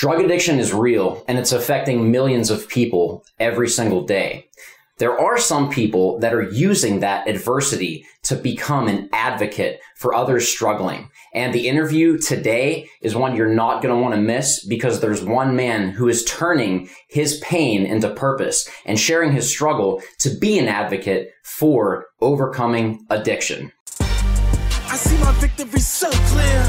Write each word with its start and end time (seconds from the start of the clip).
Drug 0.00 0.24
addiction 0.24 0.58
is 0.58 0.72
real 0.72 1.22
and 1.28 1.38
it's 1.38 1.52
affecting 1.52 2.10
millions 2.10 2.48
of 2.48 2.66
people 2.70 3.22
every 3.38 3.68
single 3.68 4.02
day. 4.06 4.48
There 4.96 5.20
are 5.20 5.36
some 5.36 5.68
people 5.68 6.18
that 6.20 6.32
are 6.32 6.48
using 6.50 7.00
that 7.00 7.28
adversity 7.28 8.06
to 8.22 8.34
become 8.34 8.88
an 8.88 9.10
advocate 9.12 9.78
for 9.96 10.14
others 10.14 10.48
struggling. 10.48 11.10
And 11.34 11.52
the 11.52 11.68
interview 11.68 12.16
today 12.16 12.88
is 13.02 13.14
one 13.14 13.36
you're 13.36 13.54
not 13.54 13.82
going 13.82 13.94
to 13.94 14.00
want 14.00 14.14
to 14.14 14.20
miss 14.22 14.64
because 14.64 15.00
there's 15.00 15.22
one 15.22 15.54
man 15.54 15.90
who 15.90 16.08
is 16.08 16.24
turning 16.24 16.88
his 17.10 17.38
pain 17.40 17.84
into 17.84 18.08
purpose 18.08 18.66
and 18.86 18.98
sharing 18.98 19.32
his 19.32 19.50
struggle 19.50 20.00
to 20.20 20.30
be 20.30 20.58
an 20.58 20.66
advocate 20.68 21.28
for 21.44 22.06
overcoming 22.22 23.04
addiction. 23.10 23.70
I 24.00 24.96
see 24.96 25.18
my 25.18 25.32
victory 25.32 25.80
so 25.80 26.10
clear. 26.10 26.62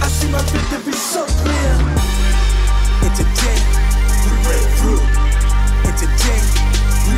I 0.00 0.08
see 0.08 0.32
my 0.32 0.40
victory 0.40 0.94
so 0.94 1.26
clear. 1.26 2.11
And 5.92 6.00
today, 6.00 6.40
we. 7.06 7.16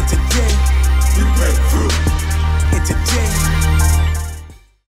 And 0.00 0.08
today, 0.08 0.52
we. 1.16 1.24
And 2.72 2.86
today. 2.86 3.28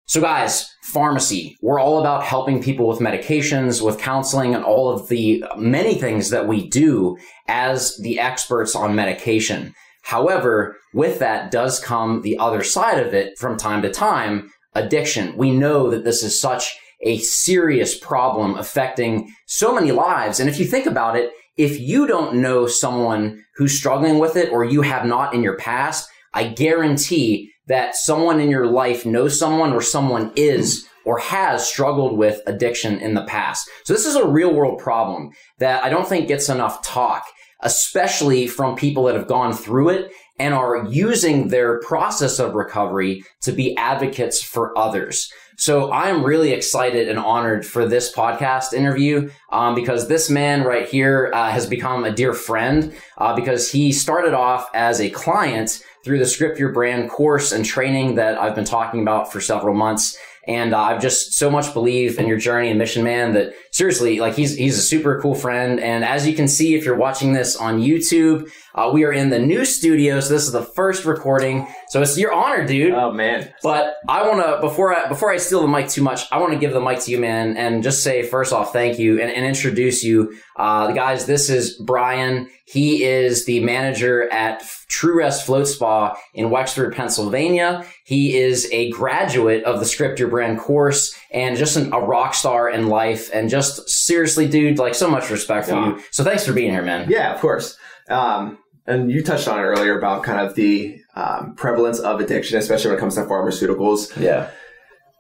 So, 0.05 0.22
guys, 0.22 0.73
pharmacy. 0.84 1.58
We're 1.62 1.82
all 1.82 1.99
about 1.99 2.23
helping 2.23 2.63
people 2.63 2.88
with 2.88 2.99
medications, 2.99 3.82
with 3.82 3.99
counseling, 3.99 4.55
and 4.55 4.63
all 4.63 4.90
of 4.90 5.09
the 5.09 5.44
many 5.58 5.96
things 5.96 6.30
that 6.30 6.48
we 6.48 6.70
do 6.70 7.18
as 7.49 7.98
the 7.98 8.22
experts 8.22 8.74
on 8.74 8.96
medication. 8.96 9.74
However, 10.04 10.77
with 10.94 11.20
that 11.20 11.52
does 11.52 11.77
come 11.77 12.21
the 12.21 12.38
other 12.38 12.63
side 12.63 13.05
of 13.05 13.13
it 13.13 13.38
from 13.38 13.58
time 13.58 13.82
to 13.82 13.91
time 13.91 14.49
addiction. 14.76 15.35
We 15.35 15.52
know 15.52 15.90
that 15.90 16.05
this 16.05 16.24
is 16.24 16.40
such 16.40 16.74
a 17.02 17.18
serious 17.18 17.98
problem 17.98 18.55
affecting 18.55 19.35
so 19.46 19.76
many 19.76 19.91
lives. 19.91 20.40
And 20.40 20.49
if 20.49 20.58
you 20.58 20.66
think 20.66 20.85
about 20.85 21.18
it, 21.18 21.30
if 21.57 21.80
you 21.80 22.07
don't 22.07 22.35
know 22.35 22.68
someone 22.68 23.43
who's 23.55 23.77
struggling 23.77 24.20
with 24.20 24.35
it 24.35 24.51
or 24.51 24.63
you 24.63 24.82
have 24.82 25.05
not 25.05 25.34
in 25.34 25.43
your 25.43 25.57
past, 25.57 26.09
I 26.34 26.48
guarantee 26.48 27.51
that 27.68 27.96
someone 27.96 28.40
in 28.40 28.49
your 28.49 28.68
life 28.68 29.05
knows 29.05 29.37
someone 29.37 29.71
or 29.71 29.81
someone 29.81 30.31
is 30.35 30.87
or 31.05 31.20
has 31.20 31.68
struggled 31.68 32.18
with 32.18 32.41
addiction 32.48 32.98
in 32.99 33.13
the 33.13 33.26
past. 33.26 33.70
So 33.84 33.93
this 33.93 34.05
is 34.05 34.15
a 34.15 34.27
real 34.27 34.54
world 34.54 34.79
problem 34.79 35.31
that 35.59 35.84
I 35.84 35.90
don't 35.90 36.07
think 36.07 36.27
gets 36.27 36.49
enough 36.49 36.84
talk, 36.84 37.26
especially 37.62 38.48
from 38.48 38.76
people 38.76 39.04
that 39.04 39.15
have 39.15 39.27
gone 39.27 39.54
through 39.54 39.90
it 39.90 40.12
and 40.40 40.54
are 40.54 40.87
using 40.87 41.49
their 41.49 41.79
process 41.81 42.40
of 42.40 42.55
recovery 42.55 43.24
to 43.41 43.51
be 43.51 43.77
advocates 43.77 44.41
for 44.41 44.77
others. 44.77 45.31
So 45.55 45.91
I'm 45.91 46.23
really 46.23 46.51
excited 46.51 47.09
and 47.09 47.20
honored 47.20 47.65
for 47.65 47.87
this 47.87 48.12
podcast 48.12 48.73
interview 48.73 49.29
um, 49.51 49.76
because 49.76 50.07
this 50.07 50.29
man 50.29 50.63
right 50.63 50.87
here 50.87 51.32
uh, 51.34 51.49
has 51.49 51.68
become 51.68 52.05
a 52.05 52.12
dear 52.12 52.34
friend 52.34 52.93
uh, 53.18 53.35
because 53.35 53.71
he 53.71 53.91
started 53.91 54.34
off 54.34 54.70
as 54.74 54.99
a 54.99 55.09
client 55.09 55.84
through 56.04 56.20
the 56.20 56.26
Script 56.26 56.59
Your 56.59 56.71
Brand 56.71 57.09
course 57.09 57.51
and 57.51 57.63
training 57.63 58.15
that 58.15 58.37
I've 58.37 58.55
been 58.55 58.65
talking 58.65 59.01
about 59.01 59.31
for 59.31 59.40
several 59.40 59.74
months. 59.74 60.18
And 60.46 60.74
uh, 60.74 60.80
I've 60.80 61.02
just 61.02 61.34
so 61.34 61.49
much 61.49 61.74
believe 61.74 62.20
in 62.20 62.27
your 62.27 62.38
journey 62.38 62.70
and 62.70 62.77
mission, 62.77 63.04
man, 63.04 63.34
that 63.34 63.54
seriously, 63.72 64.19
like 64.19 64.36
he's, 64.36 64.56
he's 64.58 64.78
a 64.78 64.81
super 64.81 65.22
cool 65.22 65.36
friend. 65.36 65.80
And 65.80 66.03
as 66.03 66.28
you 66.28 66.36
can 66.36 66.50
see, 66.50 66.75
if 66.75 66.84
you're 66.84 66.97
watching 66.97 67.31
this 67.31 67.56
on 67.56 67.80
YouTube, 67.80 68.52
uh, 68.75 68.90
we 68.91 69.06
are 69.06 69.14
in 69.14 69.30
the 69.30 69.40
new 69.40 69.64
studio. 69.64 70.19
So 70.19 70.34
this 70.34 70.44
is 70.44 70.52
the 70.52 70.64
first 70.64 71.06
recording. 71.06 71.68
So 71.90 72.02
it's 72.02 72.18
your 72.18 72.34
honor, 72.34 72.66
dude. 72.66 72.94
Oh 72.94 73.14
man. 73.14 73.53
But 73.62 73.96
I 74.09 74.28
want 74.28 74.46
to, 74.46 74.59
before 74.59 74.94
I, 74.94 75.08
before 75.08 75.31
I 75.31 75.38
steal 75.38 75.62
the 75.62 75.68
mic 75.68 75.88
too 75.88 76.02
much, 76.02 76.30
I 76.31 76.40
want 76.40 76.52
to 76.52 76.59
give 76.59 76.74
the 76.74 76.81
mic 76.81 77.00
to 77.02 77.12
you, 77.12 77.19
man, 77.19 77.56
and 77.56 77.81
just 77.81 78.03
say, 78.03 78.24
first 78.24 78.52
off, 78.52 78.74
thank 78.74 79.00
you 79.00 79.22
and, 79.22 79.31
and 79.31 79.46
introduce 79.46 80.03
you. 80.03 80.36
Uh, 80.58 80.91
guys, 80.91 81.25
this 81.25 81.50
is 81.50 81.78
Brian. 81.78 82.50
He 82.66 83.03
is 83.03 83.46
the 83.46 83.59
manager 83.59 84.31
at 84.31 84.64
True 84.90 85.18
Rest 85.18 85.46
Float 85.46 85.68
Spa 85.68 86.18
in 86.34 86.50
Wexford, 86.50 86.96
Pennsylvania. 86.96 87.86
He 88.03 88.38
is 88.38 88.68
a 88.72 88.90
graduate 88.91 89.64
of 89.64 89.80
the 89.80 89.86
Script 89.86 90.19
Your 90.19 90.30
Brand 90.30 90.59
course 90.59 91.16
and 91.31 91.58
just 91.58 91.78
an, 91.78 91.94
a 91.94 92.00
rock 92.00 92.34
star 92.34 92.69
in 92.69 92.88
life. 92.88 93.30
And 93.34 93.50
just 93.50 93.90
seriously, 93.90 94.47
dude, 94.47 94.78
like 94.78 94.94
so 94.94 95.09
much 95.09 95.30
respect 95.30 95.68
for 95.68 95.75
yeah. 95.75 95.88
you. 95.96 96.03
So 96.12 96.24
thanks 96.24 96.46
for 96.46 96.53
being 96.53 96.72
here, 96.72 96.81
man. 96.81 97.09
Yeah, 97.09 97.34
of 97.34 97.40
course. 97.40 97.78
Um, 98.09 98.58
and 98.86 99.09
you 99.09 99.24
touched 99.24 99.47
on 99.47 99.58
it 99.59 99.64
earlier 99.64 99.97
about 99.97 100.24
kind 100.24 100.46
of 100.46 100.56
the 100.56 101.00
um, 101.16 101.56
prevalence 101.56 102.00
of 102.00 102.19
addiction, 102.19 102.58
especially 102.58 102.90
when 102.90 102.97
it 102.97 103.00
comes 103.00 103.16
to 103.16 103.22
pharmaceuticals. 103.22 104.20
Yeah. 104.20 104.50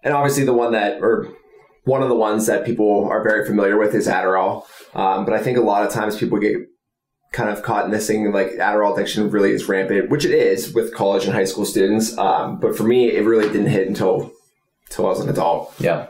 And 0.03 0.13
obviously, 0.13 0.43
the 0.43 0.53
one 0.53 0.73
that, 0.73 1.01
or 1.01 1.29
one 1.85 2.03
of 2.03 2.09
the 2.09 2.15
ones 2.15 2.45
that 2.47 2.65
people 2.65 3.07
are 3.09 3.23
very 3.23 3.45
familiar 3.45 3.77
with 3.77 3.95
is 3.95 4.07
Adderall. 4.07 4.65
Um, 4.93 5.23
but 5.23 5.33
I 5.33 5.41
think 5.41 5.57
a 5.57 5.61
lot 5.61 5.85
of 5.85 5.93
times 5.93 6.17
people 6.17 6.39
get 6.39 6.57
kind 7.33 7.49
of 7.49 7.63
caught 7.63 7.85
in 7.85 7.91
this 7.91 8.07
thing 8.07 8.31
like 8.31 8.51
Adderall 8.51 8.95
addiction 8.95 9.29
really 9.29 9.51
is 9.51 9.67
rampant, 9.67 10.09
which 10.09 10.23
it 10.23 10.31
is 10.31 10.73
with 10.73 10.93
college 10.93 11.25
and 11.25 11.33
high 11.33 11.43
school 11.43 11.65
students. 11.65 12.17
Um, 12.17 12.59
but 12.59 12.77
for 12.77 12.83
me, 12.83 13.11
it 13.11 13.25
really 13.25 13.47
didn't 13.47 13.67
hit 13.67 13.87
until 13.87 14.31
until 14.89 15.07
I 15.07 15.09
was 15.09 15.19
an 15.19 15.29
adult. 15.29 15.73
Yeah. 15.79 16.07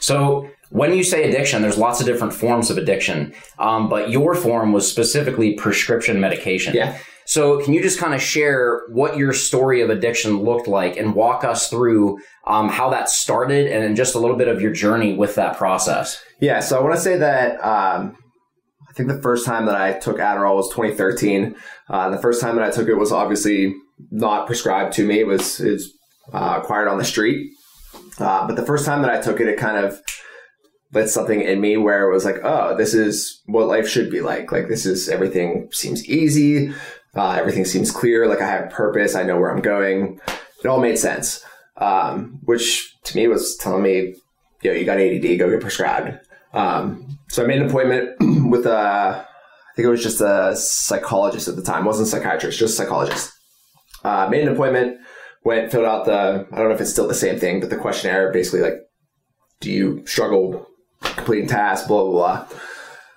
So 0.00 0.48
when 0.70 0.94
you 0.94 1.04
say 1.04 1.28
addiction, 1.28 1.62
there's 1.62 1.78
lots 1.78 2.00
of 2.00 2.06
different 2.06 2.32
forms 2.32 2.70
of 2.70 2.78
addiction, 2.78 3.34
um, 3.58 3.88
but 3.88 4.10
your 4.10 4.34
form 4.34 4.72
was 4.72 4.90
specifically 4.90 5.54
prescription 5.54 6.18
medication. 6.20 6.74
Yeah. 6.74 6.98
So 7.26 7.62
can 7.62 7.72
you 7.74 7.82
just 7.82 7.98
kind 7.98 8.14
of 8.14 8.20
share 8.20 8.82
what 8.88 9.16
your 9.16 9.32
story 9.32 9.80
of 9.82 9.90
addiction 9.90 10.42
looked 10.42 10.68
like 10.68 10.96
and 10.96 11.14
walk 11.14 11.44
us 11.44 11.70
through 11.70 12.18
um, 12.46 12.68
how 12.68 12.90
that 12.90 13.08
started 13.08 13.66
and 13.66 13.96
just 13.96 14.14
a 14.14 14.18
little 14.18 14.36
bit 14.36 14.48
of 14.48 14.60
your 14.60 14.72
journey 14.72 15.14
with 15.14 15.34
that 15.36 15.56
process? 15.56 16.22
Yeah. 16.40 16.60
So 16.60 16.78
I 16.78 16.82
want 16.82 16.94
to 16.94 17.00
say 17.00 17.16
that 17.18 17.64
um, 17.64 18.16
I 18.94 18.96
think 18.96 19.08
the 19.08 19.22
first 19.22 19.44
time 19.44 19.66
that 19.66 19.74
I 19.74 19.94
took 19.94 20.18
Adderall 20.18 20.54
was 20.54 20.68
2013. 20.68 21.56
Uh, 21.88 22.10
the 22.10 22.22
first 22.22 22.40
time 22.40 22.54
that 22.54 22.64
I 22.64 22.70
took 22.70 22.86
it 22.86 22.94
was 22.94 23.10
obviously 23.10 23.74
not 24.12 24.46
prescribed 24.46 24.92
to 24.94 25.04
me. 25.04 25.18
It 25.18 25.26
was, 25.26 25.60
uh, 26.32 26.60
acquired 26.62 26.86
on 26.86 26.98
the 26.98 27.04
street. 27.04 27.50
Uh, 28.20 28.46
but 28.46 28.54
the 28.54 28.64
first 28.64 28.86
time 28.86 29.02
that 29.02 29.10
I 29.10 29.20
took 29.20 29.40
it, 29.40 29.48
it 29.48 29.58
kind 29.58 29.84
of 29.84 30.00
lit 30.92 31.08
something 31.08 31.40
in 31.40 31.60
me 31.60 31.76
where 31.76 32.08
it 32.08 32.12
was 32.12 32.24
like, 32.24 32.36
oh, 32.44 32.76
this 32.76 32.94
is 32.94 33.42
what 33.46 33.66
life 33.66 33.88
should 33.88 34.12
be 34.12 34.20
like. 34.20 34.52
Like 34.52 34.68
this 34.68 34.86
is 34.86 35.08
everything 35.08 35.68
seems 35.72 36.08
easy. 36.08 36.72
Uh, 37.16 37.32
everything 37.32 37.64
seems 37.64 37.90
clear. 37.90 38.28
Like 38.28 38.40
I 38.40 38.48
have 38.48 38.70
purpose. 38.70 39.16
I 39.16 39.24
know 39.24 39.40
where 39.40 39.50
I'm 39.50 39.60
going. 39.60 40.20
It 40.62 40.68
all 40.68 40.80
made 40.80 40.98
sense. 40.98 41.44
Um, 41.78 42.38
which 42.44 42.94
to 43.02 43.16
me 43.16 43.26
was 43.26 43.56
telling 43.56 43.82
me, 43.82 44.14
yo, 44.62 44.70
you 44.70 44.84
got 44.84 45.00
ADD, 45.00 45.36
go 45.36 45.50
get 45.50 45.60
prescribed. 45.60 46.20
Um, 46.52 47.18
so 47.28 47.42
I 47.42 47.46
made 47.46 47.60
an 47.60 47.68
appointment 47.68 48.16
with 48.54 48.66
a, 48.66 49.26
I 49.26 49.74
think 49.74 49.86
it 49.86 49.90
was 49.90 50.02
just 50.02 50.20
a 50.20 50.54
psychologist 50.56 51.48
at 51.48 51.56
the 51.56 51.62
time, 51.62 51.84
it 51.84 51.86
wasn't 51.86 52.08
a 52.08 52.10
psychiatrist, 52.10 52.58
just 52.58 52.74
a 52.74 52.76
psychologist. 52.76 53.32
Uh, 54.04 54.28
made 54.30 54.46
an 54.46 54.52
appointment, 54.52 54.98
went, 55.44 55.72
filled 55.72 55.86
out 55.86 56.04
the, 56.04 56.46
I 56.52 56.56
don't 56.56 56.68
know 56.68 56.74
if 56.74 56.80
it's 56.80 56.90
still 56.90 57.08
the 57.08 57.14
same 57.14 57.38
thing, 57.38 57.60
but 57.60 57.70
the 57.70 57.76
questionnaire 57.76 58.32
basically 58.32 58.60
like, 58.60 58.80
do 59.60 59.70
you 59.70 60.06
struggle 60.06 60.66
completing 61.00 61.48
tasks, 61.48 61.88
blah, 61.88 62.04
blah, 62.04 62.46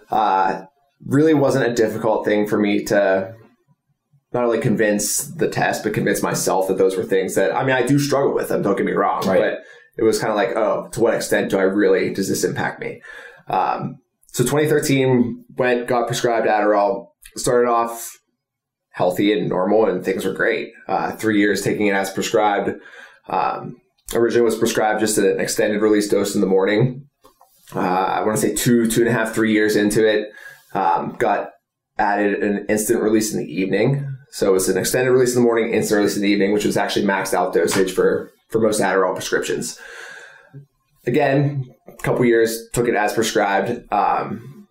blah. 0.09 0.17
Uh, 0.17 0.65
really 1.05 1.33
wasn't 1.33 1.65
a 1.65 1.73
difficult 1.73 2.25
thing 2.25 2.47
for 2.47 2.57
me 2.57 2.83
to 2.85 3.33
not 4.33 4.43
only 4.43 4.59
convince 4.59 5.19
the 5.19 5.49
test, 5.49 5.83
but 5.83 5.93
convince 5.93 6.21
myself 6.21 6.67
that 6.67 6.77
those 6.77 6.97
were 6.97 7.03
things 7.03 7.35
that, 7.35 7.55
I 7.55 7.63
mean, 7.63 7.75
I 7.75 7.83
do 7.83 7.99
struggle 7.99 8.33
with 8.33 8.49
them, 8.49 8.61
don't 8.61 8.75
get 8.75 8.85
me 8.85 8.93
wrong, 8.93 9.25
right. 9.27 9.39
but 9.39 9.59
it 9.97 10.03
was 10.03 10.19
kind 10.19 10.31
of 10.31 10.35
like, 10.35 10.55
oh, 10.55 10.89
to 10.93 10.99
what 10.99 11.13
extent 11.13 11.51
do 11.51 11.57
I 11.57 11.63
really, 11.63 12.13
does 12.13 12.29
this 12.29 12.43
impact 12.43 12.79
me? 12.79 13.01
Um, 13.47 13.99
so 14.37 14.43
2013 14.43 15.45
went, 15.57 15.87
got 15.87 16.05
prescribed 16.05 16.45
Adderall, 16.45 17.07
started 17.37 17.67
off 17.67 18.19
healthy 18.91 19.33
and 19.33 19.49
normal 19.49 19.87
and 19.87 20.05
things 20.05 20.25
were 20.25 20.33
great. 20.33 20.73
Uh, 20.87 21.13
three 21.13 21.39
years 21.39 21.63
taking 21.63 21.87
it 21.87 21.95
as 21.95 22.11
prescribed. 22.11 22.79
Um, 23.29 23.77
originally 24.13 24.45
was 24.45 24.55
prescribed 24.55 24.99
just 24.99 25.17
an 25.17 25.39
extended 25.39 25.81
release 25.81 26.07
dose 26.07 26.35
in 26.35 26.41
the 26.41 26.45
morning. 26.45 27.07
Uh, 27.75 27.79
I 27.79 28.23
want 28.23 28.37
to 28.37 28.41
say 28.47 28.53
two, 28.53 28.87
two 28.87 28.99
and 28.99 29.09
a 29.09 29.11
half, 29.11 29.33
three 29.33 29.53
years 29.53 29.75
into 29.75 30.07
it, 30.07 30.27
um, 30.75 31.15
got 31.17 31.49
added 31.97 32.43
an 32.43 32.67
instant 32.69 33.01
release 33.01 33.33
in 33.33 33.39
the 33.39 33.51
evening. 33.51 34.07
So 34.29 34.49
it 34.49 34.53
was 34.53 34.69
an 34.69 34.77
extended 34.77 35.13
release 35.13 35.35
in 35.35 35.41
the 35.41 35.47
morning, 35.47 35.73
instant 35.73 35.97
release 35.97 36.15
in 36.15 36.21
the 36.21 36.29
evening, 36.29 36.53
which 36.53 36.65
was 36.65 36.77
actually 36.77 37.07
maxed 37.07 37.33
out 37.33 37.55
dosage 37.55 37.91
for, 37.91 38.31
for 38.49 38.61
most 38.61 38.81
Adderall 38.81 39.15
prescriptions. 39.15 39.79
Again, 41.07 41.73
a 41.87 42.03
couple 42.03 42.25
years, 42.25 42.69
took 42.73 42.87
it 42.87 42.95
as 42.95 43.13
prescribed. 43.13 43.91
Um, 43.91 44.67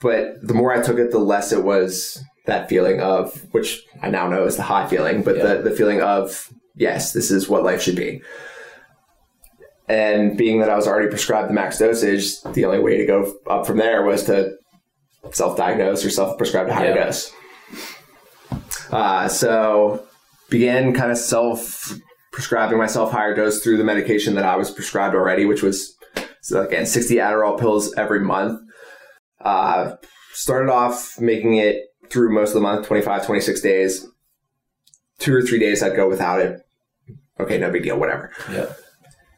but 0.00 0.36
the 0.42 0.54
more 0.54 0.72
I 0.72 0.82
took 0.82 0.98
it, 0.98 1.10
the 1.10 1.18
less 1.18 1.52
it 1.52 1.62
was 1.62 2.22
that 2.46 2.68
feeling 2.68 3.00
of, 3.00 3.46
which 3.52 3.82
I 4.02 4.08
now 4.08 4.28
know 4.28 4.44
is 4.44 4.56
the 4.56 4.62
high 4.62 4.86
feeling, 4.88 5.22
but 5.22 5.36
yeah. 5.36 5.54
the, 5.54 5.62
the 5.62 5.70
feeling 5.70 6.00
of, 6.00 6.50
yes, 6.74 7.12
this 7.12 7.30
is 7.30 7.48
what 7.48 7.64
life 7.64 7.82
should 7.82 7.96
be. 7.96 8.22
And 9.88 10.38
being 10.38 10.60
that 10.60 10.70
I 10.70 10.76
was 10.76 10.86
already 10.86 11.08
prescribed 11.08 11.50
the 11.50 11.54
max 11.54 11.78
dosage, 11.78 12.40
the 12.42 12.64
only 12.64 12.78
way 12.78 12.96
to 12.96 13.06
go 13.06 13.34
up 13.48 13.66
from 13.66 13.78
there 13.78 14.04
was 14.04 14.24
to 14.24 14.56
self 15.32 15.56
diagnose 15.56 16.04
or 16.04 16.10
self 16.10 16.38
prescribe 16.38 16.68
a 16.68 16.74
higher 16.74 16.94
yeah. 16.94 17.04
dose. 17.04 17.32
Uh, 18.90 19.28
so 19.28 20.06
began 20.48 20.92
kind 20.94 21.10
of 21.10 21.18
self 21.18 21.92
prescribing 22.40 22.78
myself 22.78 23.12
higher 23.12 23.34
dose 23.34 23.62
through 23.62 23.76
the 23.76 23.84
medication 23.84 24.34
that 24.34 24.46
I 24.46 24.56
was 24.56 24.70
prescribed 24.70 25.14
already, 25.14 25.44
which 25.44 25.62
was 25.62 25.94
So 26.40 26.62
again, 26.62 26.86
60 26.86 27.16
Adderall 27.16 27.60
pills 27.60 27.92
every 27.98 28.20
month. 28.20 28.62
Uh, 29.42 29.96
started 30.32 30.72
off 30.72 31.20
making 31.20 31.56
it 31.56 31.84
through 32.08 32.32
most 32.32 32.48
of 32.48 32.54
the 32.54 32.60
month, 32.62 32.86
25, 32.86 33.26
26 33.26 33.60
days. 33.60 34.06
Two 35.18 35.34
or 35.34 35.42
three 35.42 35.58
days 35.58 35.82
I'd 35.82 35.94
go 35.94 36.08
without 36.08 36.40
it. 36.40 36.62
Okay, 37.38 37.58
no 37.58 37.70
big 37.70 37.82
deal, 37.82 38.00
whatever. 38.00 38.32
Yeah. 38.50 38.72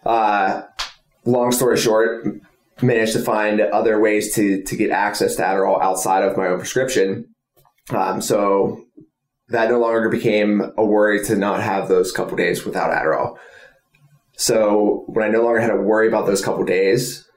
Uh, 0.09 0.63
long 1.25 1.51
story 1.51 1.79
short, 1.79 2.25
managed 2.83 3.15
to 3.15 3.21
find 3.21 3.61
other 3.61 3.99
ways 3.99 4.33
to 4.37 4.63
to 4.63 4.77
get 4.77 4.91
access 4.93 5.35
to 5.37 5.43
Adderall 5.43 5.83
outside 5.83 6.23
of 6.23 6.37
my 6.37 6.47
own 6.47 6.59
prescription. 6.59 7.35
Um, 7.91 8.21
so 8.21 8.85
that 9.49 9.71
no 9.71 9.79
longer 9.79 10.09
became 10.09 10.62
a 10.77 10.85
worry 10.85 11.25
to 11.25 11.37
not 11.37 11.62
have 11.62 11.89
those 11.89 12.12
couple 12.12 12.37
days 12.37 12.65
without 12.65 12.91
Adderall. 12.91 13.37
So 14.37 15.05
when 15.09 15.25
I 15.25 15.31
no 15.31 15.43
longer 15.43 15.61
had 15.61 15.69
to 15.69 15.77
worry 15.77 16.09
about 16.09 16.27
those 16.27 16.44
couple 16.44 16.65
days, 16.65 17.29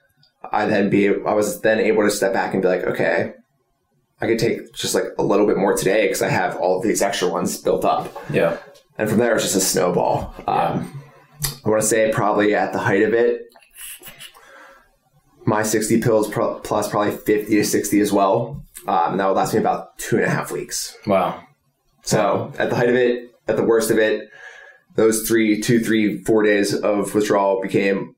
I 0.52 0.66
then 0.66 0.90
be 0.90 1.10
I 1.10 1.34
was 1.34 1.62
then 1.62 1.80
able 1.80 2.04
to 2.04 2.12
step 2.12 2.34
back 2.34 2.54
and 2.54 2.62
be 2.62 2.70
like, 2.70 2.84
okay, 2.84 3.34
I 4.22 4.28
could 4.28 4.40
take 4.40 4.74
just 4.74 4.96
like 4.96 5.06
a 5.18 5.24
little 5.24 5.46
bit 5.46 5.58
more 5.58 5.76
today 5.76 6.04
because 6.04 6.22
I 6.22 6.30
have 6.30 6.56
all 6.58 6.78
of 6.78 6.84
these 6.84 7.02
extra 7.02 7.28
ones 7.28 7.58
built 7.58 7.84
up. 7.84 8.16
Yeah. 8.32 8.58
And 8.98 9.10
from 9.10 9.18
there, 9.18 9.32
it 9.32 9.36
was 9.36 9.44
just 9.44 9.56
a 9.58 9.62
snowball. 9.62 10.34
Um, 10.48 11.04
I 11.66 11.70
want 11.70 11.82
to 11.82 11.88
say 11.88 12.12
probably 12.12 12.56
at 12.56 12.72
the 12.72 12.80
height 12.80 13.04
of 13.04 13.14
it, 13.14 13.42
my 15.46 15.64
60 15.64 16.02
pills 16.02 16.30
pro- 16.30 16.60
plus 16.60 16.90
probably 16.90 17.16
50 17.16 17.56
to 17.56 17.64
60 17.64 18.00
as 18.00 18.12
well. 18.12 18.64
Um, 18.88 19.12
and 19.12 19.20
that 19.20 19.28
would 19.28 19.36
last 19.36 19.54
me 19.54 19.60
about 19.60 19.98
two 19.98 20.16
and 20.16 20.26
a 20.26 20.30
half 20.30 20.52
weeks. 20.52 20.98
Wow. 21.06 21.45
So 22.06 22.54
at 22.58 22.70
the 22.70 22.76
height 22.76 22.90
of 22.90 22.96
it, 22.96 23.36
at 23.48 23.58
the 23.58 23.64
worst 23.64 23.92
of 23.92 23.98
it, 23.98 24.30
those 24.96 25.28
three, 25.28 25.62
two, 25.62 25.80
three, 25.80 26.24
four 26.24 26.44
days 26.44 26.74
of 26.74 27.14
withdrawal 27.14 27.62
became 27.62 28.16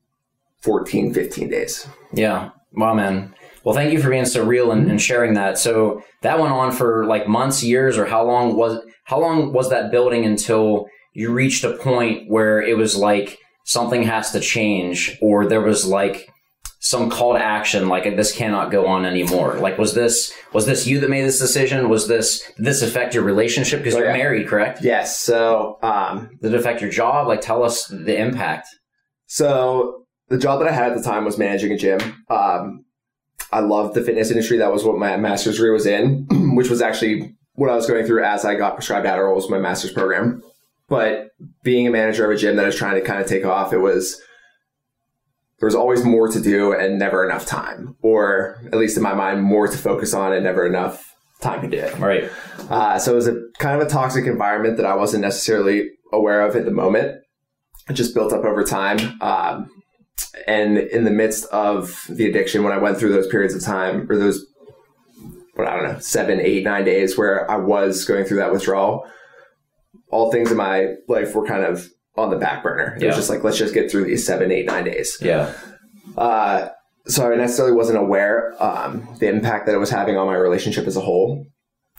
14, 0.62 1.13
15 1.13 1.50
days. 1.50 1.88
Yeah. 2.13 2.51
Wow, 2.74 2.94
man. 2.94 3.34
Well, 3.63 3.75
thank 3.75 3.92
you 3.92 4.01
for 4.01 4.10
being 4.10 4.25
so 4.25 4.45
real 4.45 4.72
and, 4.72 4.89
and 4.89 5.01
sharing 5.01 5.34
that. 5.34 5.57
So 5.57 6.04
that 6.22 6.39
went 6.39 6.54
on 6.54 6.72
for 6.72 7.06
like 7.06 7.28
months, 7.28 7.63
years, 7.63 7.98
or 7.98 8.06
how 8.06 8.24
long 8.24 8.56
was 8.56 8.80
how 9.06 9.19
long 9.19 9.51
was 9.51 9.69
that 9.69 9.92
building 9.92 10.25
until 10.25 10.88
you 11.13 11.31
reached 11.31 11.63
a 11.63 11.75
point 11.78 12.30
where 12.30 12.62
it 12.62 12.78
was 12.78 12.95
like 12.95 13.39
something 13.66 14.04
has 14.04 14.31
to 14.31 14.39
change, 14.39 15.18
or 15.22 15.45
there 15.45 15.62
was 15.62 15.86
like 15.86 16.30
some 16.89 17.10
call 17.10 17.34
to 17.34 17.39
action, 17.44 17.89
like 17.89 18.04
this 18.16 18.31
cannot 18.34 18.72
go 18.72 18.88
on 18.88 19.06
anymore. 19.06 19.56
Like, 19.60 19.78
was 19.78 19.94
this 19.94 20.34
was 20.54 20.66
this 20.66 20.88
you 20.88 21.00
that 21.01 21.10
made 21.10 21.24
this 21.24 21.39
decision? 21.39 21.89
Was 21.89 22.07
this 22.07 22.50
this 22.57 22.81
affect 22.81 23.13
your 23.13 23.24
relationship 23.24 23.80
because 23.80 23.95
Oh, 23.95 24.00
you're 24.00 24.07
yeah. 24.07 24.13
married, 24.24 24.48
correct? 24.48 24.80
Yes. 24.81 25.19
So, 25.19 25.80
um, 25.84 26.30
Did 26.42 26.54
it 26.54 26.60
affect 26.60 26.81
your 26.81 26.89
job? 26.92 27.28
Like, 27.28 27.42
tell 27.42 27.63
us 27.63 27.88
the 27.88 28.18
impact. 28.18 28.68
So 29.25 30.06
the 30.30 30.38
job 30.38 30.60
that 30.60 30.68
I 30.69 30.72
had 30.72 30.92
at 30.92 30.98
the 30.98 31.04
time 31.04 31.25
was 31.25 31.38
managing 31.38 31.72
a 31.72 31.78
gym. 31.78 32.00
Um, 32.30 32.86
I 33.51 33.60
loved 33.60 33.94
the 33.95 34.04
fitness 34.04 34.30
industry. 34.31 34.57
That 34.57 34.72
was 34.74 34.84
what 34.84 34.98
my 34.98 35.18
master's 35.18 35.56
degree 35.56 35.72
was 35.72 35.86
in, 35.86 36.28
which 36.56 36.69
was 36.69 36.81
actually 36.81 37.36
what 37.54 37.69
I 37.69 37.75
was 37.75 37.88
going 37.88 38.06
through 38.06 38.24
as 38.24 38.45
I 38.45 38.56
got 38.56 38.75
prescribed 38.75 39.06
Adderall 39.06 39.36
was 39.36 39.50
my 39.50 39.57
master's 39.60 39.92
program. 39.92 40.42
But 40.89 41.31
being 41.63 41.88
a 41.88 41.92
manager 41.92 42.24
of 42.25 42.31
a 42.31 42.39
gym 42.39 42.56
that 42.56 42.68
is 42.68 42.75
trying 42.75 42.95
to 42.95 43.01
kind 43.01 43.22
of 43.22 43.28
take 43.28 43.45
off, 43.45 43.74
it 43.74 43.80
was 43.80 44.22
there 45.59 45.68
was 45.68 45.75
always 45.75 46.04
more 46.04 46.27
to 46.27 46.39
do 46.39 46.74
and 46.74 47.00
never 47.00 47.25
enough 47.25 47.45
time, 47.45 47.95
or 48.01 48.62
at 48.68 48.77
least 48.77 48.98
in 48.98 49.04
my 49.04 49.13
mind, 49.13 49.44
more 49.44 49.68
to 49.68 49.77
focus 49.77 50.13
on 50.13 50.33
and 50.33 50.44
never 50.44 50.65
enough 50.65 51.15
time 51.42 51.62
to 51.62 51.68
do 51.68 51.77
it. 51.77 51.98
Right. 51.98 52.30
Uh, 52.69 53.00
so 53.00 53.13
it 53.13 53.15
was 53.15 53.27
a 53.27 53.42
kind 53.57 53.80
of 53.80 53.88
a 53.88 53.89
toxic 53.89 54.25
environment 54.25 54.77
that 54.77 54.86
I 54.86 54.95
wasn't 54.95 55.21
necessarily 55.21 55.89
aware 56.13 56.42
of 56.42 56.56
at 56.56 56.65
the 56.65 56.71
moment. 56.71 57.21
It 57.89 57.94
just 57.94 58.13
built 58.13 58.33
up 58.33 58.44
over 58.44 58.63
time. 58.63 59.21
Um, 59.21 59.69
and 60.48 60.77
in 60.77 61.04
the 61.06 61.12
midst 61.12 61.45
of 61.45 62.06
the 62.10 62.27
addiction, 62.27 62.63
when 62.63 62.74
I 62.74 62.77
went 62.77 62.98
through 62.98 63.13
those 63.13 63.27
periods 63.27 63.56
of 63.56 63.63
time, 63.63 64.10
or 64.10 64.18
those, 64.18 64.45
what 65.56 65.68
I 65.68 65.75
don't 65.75 65.94
know, 65.94 66.00
seven, 66.00 66.39
eight, 66.39 66.63
nine 66.63 66.86
days 66.86 67.18
where 67.18 67.50
I 67.50 67.57
was 67.57 68.06
going 68.06 68.25
through 68.25 68.38
that 68.38 68.51
withdrawal, 68.51 69.07
all 70.10 70.31
things 70.31 70.51
in 70.51 70.57
my 70.57 70.94
life 71.07 71.33
were 71.33 71.45
kind 71.45 71.63
of 71.63 71.89
on 72.18 72.30
the 72.30 72.38
back 72.38 72.64
burner. 72.64 72.96
It 72.96 73.02
Yeah. 73.04 73.08
was 73.10 73.16
just 73.18 73.30
like, 73.30 73.44
let's 73.44 73.58
just 73.58 73.74
get 73.74 73.92
through 73.92 74.06
these 74.06 74.25
seven, 74.25 74.52
eight, 74.52 74.66
nine 74.66 74.84
days. 74.86 75.18
Yeah. 75.22 75.54
Uh, 76.18 76.69
so 77.06 77.31
I 77.31 77.36
necessarily 77.36 77.75
wasn't 77.75 78.00
aware 78.00 78.56
um, 78.62 79.08
the 79.19 79.28
impact 79.28 79.66
that 79.68 79.75
it 79.75 79.78
was 79.78 79.90
having 79.90 80.18
on 80.18 80.28
my 80.28 80.36
relationship 80.36 80.88
as 80.88 80.98
a 80.98 81.02
whole, 81.02 81.46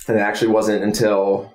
and 0.06 0.16
it 0.16 0.20
actually 0.20 0.48
wasn't 0.52 0.82
until, 0.82 1.54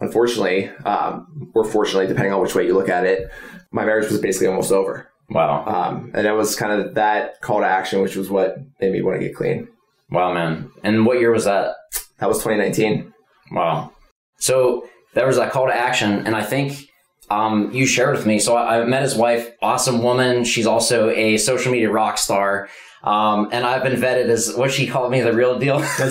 unfortunately, 0.00 0.68
um, 0.84 1.50
or 1.54 1.64
fortunately, 1.64 2.06
depending 2.06 2.32
on 2.32 2.40
which 2.40 2.54
way 2.54 2.66
you 2.66 2.74
look 2.74 2.88
at 2.88 3.04
it, 3.04 3.30
my 3.72 3.84
marriage 3.84 4.08
was 4.10 4.20
basically 4.20 4.46
almost 4.48 4.70
over, 4.70 5.08
Wow. 5.30 5.64
um, 5.66 6.10
and 6.14 6.26
that 6.26 6.36
was 6.36 6.54
kind 6.54 6.72
of 6.80 6.94
that 6.94 7.40
call 7.40 7.60
to 7.60 7.66
action, 7.66 8.00
which 8.02 8.16
was 8.16 8.30
what 8.30 8.56
made 8.80 8.92
me 8.92 9.02
want 9.02 9.18
to 9.20 9.26
get 9.26 9.34
clean. 9.34 9.66
Wow, 10.10 10.32
man. 10.32 10.70
And 10.84 11.06
what 11.06 11.18
year 11.18 11.32
was 11.32 11.44
that? 11.46 11.74
That 12.18 12.28
was 12.28 12.38
2019. 12.38 13.12
Wow. 13.50 13.90
So 14.38 14.86
there 15.14 15.26
was 15.26 15.36
that 15.36 15.50
call 15.50 15.66
to 15.66 15.74
action, 15.74 16.26
and 16.26 16.36
I 16.36 16.42
think 16.44 16.88
um, 17.34 17.70
you 17.72 17.86
shared 17.86 18.16
with 18.16 18.26
me. 18.26 18.38
So 18.38 18.56
I, 18.56 18.80
I 18.80 18.84
met 18.84 19.02
his 19.02 19.16
wife, 19.16 19.50
awesome 19.60 20.02
woman. 20.02 20.44
She's 20.44 20.66
also 20.66 21.10
a 21.10 21.36
social 21.38 21.72
media 21.72 21.90
rock 21.90 22.18
star. 22.18 22.68
Um, 23.02 23.48
and 23.52 23.66
I've 23.66 23.82
been 23.82 24.00
vetted 24.00 24.28
as 24.28 24.54
what 24.54 24.70
she 24.70 24.86
called 24.86 25.10
me 25.10 25.20
the 25.20 25.32
real 25.32 25.58
deal. 25.58 25.82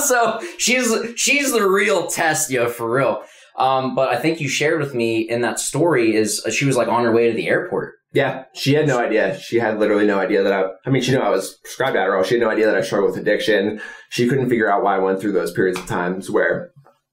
so 0.00 0.40
she's 0.58 0.92
she's 1.16 1.52
the 1.52 1.68
real 1.68 2.08
test, 2.08 2.50
yo, 2.50 2.68
for 2.68 2.90
real. 2.90 3.22
Um, 3.56 3.94
but 3.94 4.08
I 4.08 4.16
think 4.16 4.40
you 4.40 4.48
shared 4.48 4.80
with 4.80 4.94
me 4.94 5.20
in 5.20 5.42
that 5.42 5.60
story 5.60 6.16
is 6.16 6.42
uh, 6.44 6.50
she 6.50 6.64
was 6.64 6.76
like 6.76 6.88
on 6.88 7.04
her 7.04 7.12
way 7.12 7.28
to 7.28 7.34
the 7.34 7.48
airport. 7.48 7.94
Yeah, 8.14 8.44
she 8.54 8.74
had 8.74 8.86
no 8.86 8.98
idea. 8.98 9.38
She 9.38 9.58
had 9.58 9.78
literally 9.78 10.06
no 10.06 10.18
idea 10.18 10.42
that 10.42 10.52
I. 10.52 10.64
I 10.84 10.90
mean, 10.90 11.02
she 11.02 11.12
knew 11.12 11.18
I 11.18 11.30
was 11.30 11.58
prescribed 11.62 11.96
Adderall. 11.96 12.24
She 12.24 12.34
had 12.34 12.42
no 12.42 12.50
idea 12.50 12.66
that 12.66 12.76
I 12.76 12.82
struggled 12.82 13.12
with 13.12 13.20
addiction. 13.20 13.80
She 14.10 14.26
couldn't 14.26 14.48
figure 14.48 14.70
out 14.70 14.82
why 14.82 14.96
I 14.96 14.98
went 14.98 15.20
through 15.20 15.32
those 15.32 15.52
periods 15.52 15.78
of 15.78 15.86
times 15.86 16.30
where 16.30 16.72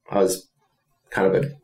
I 0.10 0.20
was 0.20 0.50
kind 1.12 1.28
of 1.28 1.44
a 1.44 1.59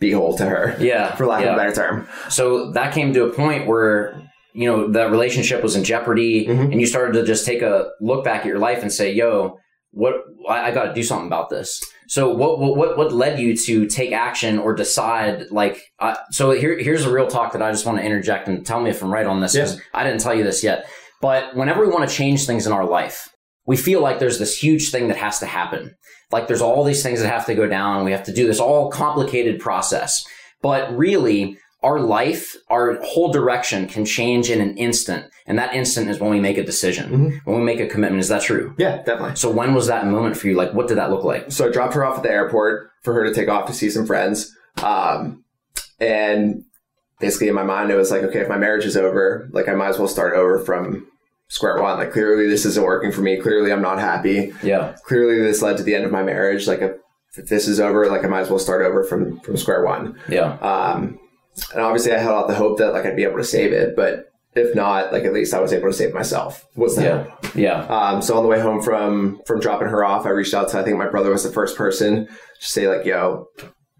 beehole 0.00 0.36
to 0.38 0.44
her, 0.46 0.76
Yeah, 0.78 1.14
for 1.14 1.26
lack 1.26 1.42
yeah. 1.42 1.48
of 1.48 1.54
a 1.54 1.56
better 1.58 1.72
term. 1.74 2.08
So 2.28 2.70
that 2.72 2.92
came 2.94 3.12
to 3.14 3.24
a 3.24 3.30
point 3.32 3.66
where 3.66 4.22
you 4.54 4.66
know 4.70 4.88
the 4.90 5.10
relationship 5.10 5.62
was 5.62 5.76
in 5.76 5.84
jeopardy, 5.84 6.46
Mhm. 6.46 6.72
and 6.72 6.80
you 6.80 6.86
started 6.86 7.12
to 7.14 7.24
just 7.24 7.44
take 7.46 7.62
a 7.62 7.88
look 8.00 8.24
back 8.24 8.40
at 8.40 8.46
your 8.46 8.58
life 8.58 8.80
and 8.82 8.92
say, 8.92 9.12
"Yo, 9.12 9.58
what? 9.92 10.14
I, 10.48 10.68
I 10.68 10.70
got 10.70 10.84
to 10.84 10.94
do 10.94 11.02
something 11.02 11.26
about 11.26 11.50
this." 11.50 11.80
So 12.08 12.30
what 12.32 12.58
what 12.58 12.96
what 12.96 13.12
led 13.12 13.38
you 13.38 13.56
to 13.66 13.86
take 13.86 14.12
action 14.12 14.58
or 14.58 14.74
decide 14.74 15.44
like? 15.50 15.80
Uh, 15.98 16.14
so 16.30 16.52
here 16.52 16.78
here's 16.78 17.04
a 17.04 17.12
real 17.12 17.26
talk 17.26 17.52
that 17.52 17.62
I 17.62 17.70
just 17.70 17.84
want 17.84 17.98
to 17.98 18.04
interject 18.04 18.48
and 18.48 18.64
tell 18.64 18.80
me 18.80 18.90
if 18.90 19.02
I'm 19.02 19.12
right 19.12 19.26
on 19.26 19.40
this 19.40 19.52
because 19.54 19.80
I 19.92 20.04
didn't 20.04 20.20
tell 20.20 20.34
you 20.34 20.44
this 20.44 20.62
yet. 20.64 20.86
But 21.20 21.56
whenever 21.56 21.80
we 21.84 21.88
want 21.92 22.08
to 22.08 22.14
change 22.14 22.46
things 22.46 22.66
in 22.66 22.72
our 22.72 22.84
life, 22.84 23.28
we 23.66 23.76
feel 23.76 24.00
like 24.00 24.18
there's 24.18 24.38
this 24.38 24.56
huge 24.62 24.90
thing 24.90 25.08
that 25.08 25.16
has 25.16 25.38
to 25.40 25.46
happen. 25.46 25.94
Like 26.32 26.46
there's 26.48 26.62
all 26.62 26.84
these 26.84 27.02
things 27.02 27.20
that 27.20 27.28
have 27.32 27.46
to 27.46 27.54
go 27.54 27.66
down. 27.68 28.04
We 28.04 28.12
have 28.12 28.24
to 28.24 28.32
do 28.32 28.46
this 28.46 28.60
all 28.60 28.90
complicated 28.90 29.60
process. 29.60 30.24
But 30.62 30.96
really, 30.96 31.58
our 31.82 32.00
life, 32.00 32.56
our 32.70 32.98
whole 33.04 33.30
direction 33.30 33.86
can 33.86 34.04
change 34.04 34.50
in 34.50 34.60
an 34.60 34.76
instant. 34.76 35.26
And 35.46 35.58
that 35.58 35.74
instant 35.74 36.08
is 36.10 36.18
when 36.18 36.30
we 36.30 36.40
make 36.40 36.58
a 36.58 36.64
decision, 36.64 37.10
Mhm. 37.10 37.40
when 37.44 37.58
we 37.58 37.62
make 37.64 37.78
a 37.78 37.86
commitment. 37.86 38.20
Is 38.20 38.28
that 38.28 38.42
true? 38.42 38.74
Yeah, 38.78 39.02
definitely. 39.04 39.36
So 39.36 39.50
when 39.50 39.74
was 39.74 39.86
that 39.86 40.04
moment 40.06 40.36
for 40.36 40.48
you? 40.48 40.54
Like, 40.56 40.72
what 40.74 40.88
did 40.88 40.96
that 40.96 41.10
look 41.10 41.22
like? 41.22 41.52
So 41.52 41.68
I 41.68 41.70
dropped 41.70 41.94
her 41.94 42.04
off 42.04 42.16
at 42.16 42.22
the 42.24 42.30
airport 42.30 42.90
for 43.04 43.12
her 43.14 43.24
to 43.24 43.32
take 43.32 43.48
off 43.48 43.66
to 43.66 43.72
see 43.72 43.90
some 43.90 44.06
friends. 44.06 44.52
Um, 44.82 45.44
and 46.00 46.64
basically 47.20 47.48
in 47.48 47.54
my 47.54 47.62
mind, 47.62 47.90
it 47.90 47.96
was 47.96 48.10
like, 48.10 48.22
okay, 48.24 48.40
if 48.40 48.48
my 48.48 48.58
marriage 48.58 48.84
is 48.84 48.96
over, 48.96 49.48
like 49.52 49.68
I 49.68 49.74
might 49.74 49.88
as 49.88 49.98
well 49.98 50.08
start 50.08 50.34
over 50.34 50.58
from 50.58 51.06
square 51.48 51.80
one. 51.80 51.98
Like 51.98 52.12
clearly 52.12 52.48
this 52.48 52.64
isn't 52.64 52.84
working 52.84 53.12
for 53.12 53.22
me. 53.22 53.40
Clearly 53.40 53.72
I'm 53.72 53.82
not 53.82 53.98
happy. 53.98 54.52
Yeah. 54.62 54.96
Clearly 55.04 55.40
this 55.42 55.62
led 55.62 55.76
to 55.78 55.82
the 55.82 55.94
end 55.94 56.04
of 56.04 56.12
my 56.12 56.22
marriage. 56.22 56.66
Like 56.66 56.80
if, 56.80 56.92
if 57.36 57.48
this 57.48 57.68
is 57.68 57.80
over, 57.80 58.08
like 58.08 58.24
I 58.24 58.28
might 58.28 58.40
as 58.40 58.50
well 58.50 58.58
start 58.58 58.82
over 58.82 59.04
from, 59.04 59.40
from 59.40 59.56
square 59.56 59.84
one. 59.84 60.18
Yeah. 60.28 60.54
Um, 60.58 61.18
and 61.72 61.80
obviously 61.80 62.12
I 62.12 62.18
held 62.18 62.36
out 62.44 62.48
the 62.48 62.54
hope 62.54 62.78
that 62.78 62.92
like 62.92 63.06
I'd 63.06 63.16
be 63.16 63.24
able 63.24 63.38
to 63.38 63.44
save 63.44 63.72
it, 63.72 63.96
but 63.96 64.26
if 64.54 64.74
not, 64.74 65.12
like 65.12 65.24
at 65.24 65.34
least 65.34 65.52
I 65.54 65.60
was 65.60 65.72
able 65.72 65.88
to 65.88 65.94
save 65.94 66.14
myself. 66.14 66.66
Was 66.76 66.96
the 66.96 67.02
Yeah. 67.02 67.26
Yeah. 67.54 67.80
Um, 67.86 68.22
so 68.22 68.36
on 68.36 68.42
the 68.42 68.48
way 68.48 68.58
home 68.60 68.82
from 68.82 69.40
from 69.46 69.60
dropping 69.60 69.88
her 69.88 70.04
off, 70.04 70.26
I 70.26 70.30
reached 70.30 70.54
out 70.54 70.70
to 70.70 70.78
I 70.78 70.82
think 70.82 70.96
my 70.98 71.08
brother 71.08 71.30
was 71.30 71.44
the 71.44 71.52
first 71.52 71.76
person 71.76 72.26
to 72.26 72.66
say 72.66 72.88
like, 72.88 73.04
"Yo, 73.04 73.46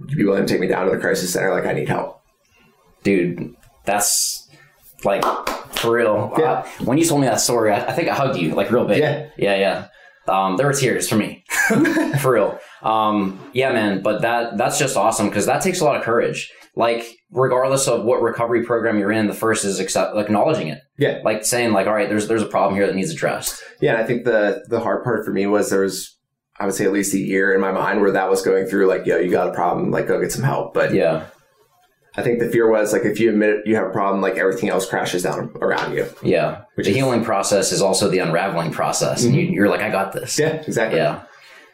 would 0.01 0.11
you 0.11 0.17
be 0.17 0.25
willing 0.25 0.47
to 0.47 0.53
take 0.53 0.61
me 0.61 0.67
down 0.67 0.87
to 0.87 0.91
the 0.91 0.99
crisis 1.01 1.33
center? 1.33 1.53
Like, 1.53 1.67
I 1.67 1.75
need 1.75 1.89
help." 1.89 2.21
Dude, 3.03 3.55
that's 3.85 4.46
like 5.07 5.25
for 5.77 5.93
real. 5.93 6.33
Yeah. 6.39 6.45
Uh, 6.53 6.67
when 6.85 6.99
you 6.99 7.05
told 7.07 7.21
me 7.23 7.27
that 7.29 7.41
story, 7.41 7.71
I, 7.73 7.87
I 7.87 7.93
think 7.93 8.09
I 8.09 8.15
hugged 8.15 8.37
you 8.39 8.55
like 8.55 8.71
real 8.71 8.85
big. 8.87 8.99
Yeah. 8.99 9.29
Yeah. 9.39 9.57
Yeah. 9.57 9.89
Um, 10.29 10.57
there 10.57 10.67
were 10.67 10.73
tears 10.73 11.09
for 11.09 11.15
me, 11.17 11.45
for 12.21 12.33
real. 12.33 12.59
Um, 12.83 13.39
yeah, 13.53 13.73
man. 13.73 14.03
But 14.03 14.23
that 14.23 14.59
that's 14.59 14.79
just 14.79 14.97
awesome 14.97 15.29
because 15.29 15.47
that 15.47 15.63
takes 15.63 15.81
a 15.81 15.85
lot 15.85 15.97
of 15.97 16.03
courage. 16.03 16.53
Like, 16.75 17.07
regardless 17.31 17.87
of 17.89 18.05
what 18.05 18.21
recovery 18.21 18.63
program 18.65 18.99
you're 18.99 19.13
in, 19.13 19.29
the 19.29 19.35
first 19.35 19.65
is 19.65 19.79
accept, 19.81 20.17
acknowledging 20.17 20.69
it. 20.69 20.81
Yeah, 20.99 21.21
Like 21.25 21.45
saying, 21.45 21.73
like, 21.73 21.87
all 21.87 21.95
right, 21.95 22.09
there's 22.09 22.27
there's 22.29 22.43
a 22.43 22.47
problem 22.47 22.75
here 22.75 22.87
that 22.87 22.95
needs 22.97 23.11
addressed. 23.13 23.63
yeah. 23.81 23.93
And 23.93 24.03
I 24.03 24.05
think 24.07 24.25
the 24.25 24.65
the 24.69 24.81
hard 24.81 25.05
part 25.05 25.25
for 25.25 25.31
me 25.33 25.47
was 25.47 25.71
there 25.71 25.83
was 25.83 26.19
I 26.59 26.65
would 26.67 26.75
say 26.75 26.85
at 26.87 26.93
least 26.93 27.15
a 27.15 27.19
year 27.19 27.55
in 27.55 27.61
my 27.61 27.71
mind 27.71 28.01
where 28.01 28.11
that 28.13 28.29
was 28.29 28.43
going 28.43 28.67
through 28.67 28.87
like, 28.89 29.07
"Yo, 29.07 29.19
you 29.19 29.31
got 29.31 29.49
a 29.49 29.53
problem? 29.53 29.91
Like, 29.93 30.09
go 30.09 30.21
get 30.21 30.33
some 30.33 30.43
help." 30.43 30.75
But 30.75 30.93
Yeah. 30.93 31.27
I 32.17 32.23
think 32.23 32.39
the 32.39 32.49
fear 32.49 32.71
was 32.71 32.93
like 32.93 33.03
if 33.03 33.21
you 33.21 33.31
admit 33.31 33.67
you 33.67 33.77
have 33.77 33.87
a 33.87 33.91
problem, 33.91 34.23
like 34.23 34.37
everything 34.37 34.69
else 34.69 34.89
crashes 34.89 35.23
down 35.23 35.51
around 35.61 35.95
you. 35.95 36.09
Yeah. 36.23 36.63
Which 36.75 36.87
the 36.87 36.91
is- 36.91 36.97
healing 36.97 37.25
process 37.25 37.73
is 37.73 37.83
also 37.83 38.09
the 38.09 38.19
unraveling 38.21 38.73
process. 38.73 39.25
And 39.25 39.35
you, 39.35 39.43
mm-hmm. 39.43 39.55
you're 39.55 39.69
like, 39.69 39.83
I 39.83 39.91
got 39.91 40.13
this. 40.13 40.39
Yeah, 40.39 40.55
exactly. 40.67 40.99
Yeah. 40.99 41.25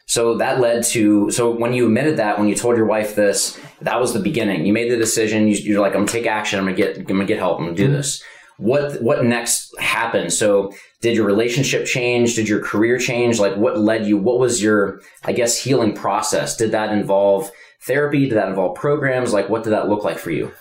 So 0.07 0.37
that 0.39 0.61
led 0.61 0.85
to 0.87 1.31
so 1.31 1.51
when 1.51 1.73
you 1.73 1.87
admitted 1.87 2.17
that 2.19 2.39
when 2.39 2.49
you 2.49 2.55
told 2.55 2.77
your 2.77 2.87
wife 2.87 3.15
this 3.15 3.59
that 3.81 4.01
was 4.01 4.13
the 4.13 4.21
beginning 4.21 4.67
you 4.67 4.73
made 4.73 4.91
the 4.91 4.97
decision 4.97 5.49
you, 5.49 5.55
you're 5.55 5.81
like 5.81 5.93
I'm 5.95 6.01
gonna 6.01 6.09
take 6.09 6.27
action 6.27 6.59
I'm 6.59 6.67
gonna 6.67 6.77
get 6.77 6.99
I'm 6.99 7.05
gonna 7.05 7.25
get 7.25 7.39
help 7.39 7.59
I'm 7.59 7.67
gonna 7.67 7.77
do 7.77 7.85
mm-hmm. 7.85 7.95
this 7.95 8.23
what 8.59 9.01
what 9.01 9.25
next 9.25 9.73
happened 9.81 10.33
so 10.33 10.73
did 11.01 11.17
your 11.17 11.25
relationship 11.25 11.87
change 11.87 12.35
did 12.35 12.49
your 12.49 12.61
career 12.63 12.99
change 12.99 13.39
like 13.39 13.57
what 13.57 13.79
led 13.79 14.05
you 14.05 14.19
what 14.19 14.39
was 14.39 14.63
your 14.63 15.01
I 15.25 15.33
guess 15.33 15.57
healing 15.57 15.95
process 15.95 16.57
did 16.57 16.73
that 16.73 16.93
involve 16.93 17.51
therapy 17.87 18.29
did 18.29 18.37
that 18.37 18.49
involve 18.49 18.75
programs 18.77 19.33
like 19.33 19.49
what 19.49 19.65
did 19.65 19.71
that 19.71 19.89
look 19.89 20.05
like 20.05 20.19
for 20.19 20.31
you 20.31 20.53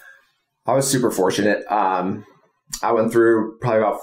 I 0.65 0.73
was 0.73 0.87
super 0.87 1.09
fortunate. 1.09 1.65
Um, 1.71 2.23
I 2.83 2.91
went 2.91 3.11
through 3.11 3.57
probably 3.61 3.79
about 3.79 3.99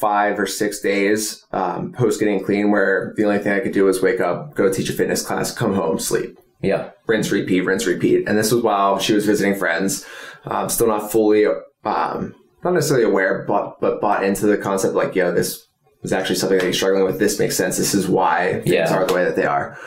five 0.00 0.38
or 0.38 0.46
six 0.46 0.80
days 0.80 1.44
um, 1.52 1.92
post 1.92 2.18
getting 2.18 2.42
clean, 2.44 2.72
where 2.72 3.14
the 3.16 3.24
only 3.24 3.38
thing 3.38 3.52
I 3.52 3.60
could 3.60 3.72
do 3.72 3.84
was 3.84 4.02
wake 4.02 4.20
up, 4.20 4.54
go 4.56 4.72
teach 4.72 4.90
a 4.90 4.92
fitness 4.92 5.24
class, 5.24 5.52
come 5.54 5.74
home, 5.74 6.00
sleep, 6.00 6.36
yeah 6.62 6.90
rinse, 7.06 7.30
repeat, 7.30 7.60
rinse, 7.62 7.86
repeat. 7.86 8.28
And 8.28 8.36
this 8.36 8.50
was 8.52 8.62
while 8.64 8.98
she 8.98 9.14
was 9.14 9.24
visiting 9.24 9.54
friends. 9.54 10.04
Um, 10.44 10.68
still 10.68 10.88
not 10.88 11.12
fully, 11.12 11.46
um, 11.46 12.34
not 12.64 12.74
necessarily 12.74 13.04
aware, 13.06 13.44
but 13.46 13.80
but 13.80 14.00
bought 14.00 14.24
into 14.24 14.46
the 14.46 14.58
concept 14.58 14.94
like, 14.94 15.14
yo, 15.14 15.32
this 15.32 15.64
is 16.02 16.12
actually 16.12 16.36
something 16.36 16.58
that 16.58 16.64
you're 16.64 16.72
struggling 16.72 17.04
with. 17.04 17.20
This 17.20 17.38
makes 17.38 17.56
sense. 17.56 17.76
This 17.76 17.94
is 17.94 18.08
why 18.08 18.54
things 18.64 18.70
Yeah. 18.74 18.92
are 18.94 19.06
the 19.06 19.14
way 19.14 19.24
that 19.24 19.36
they 19.36 19.46
are. 19.46 19.78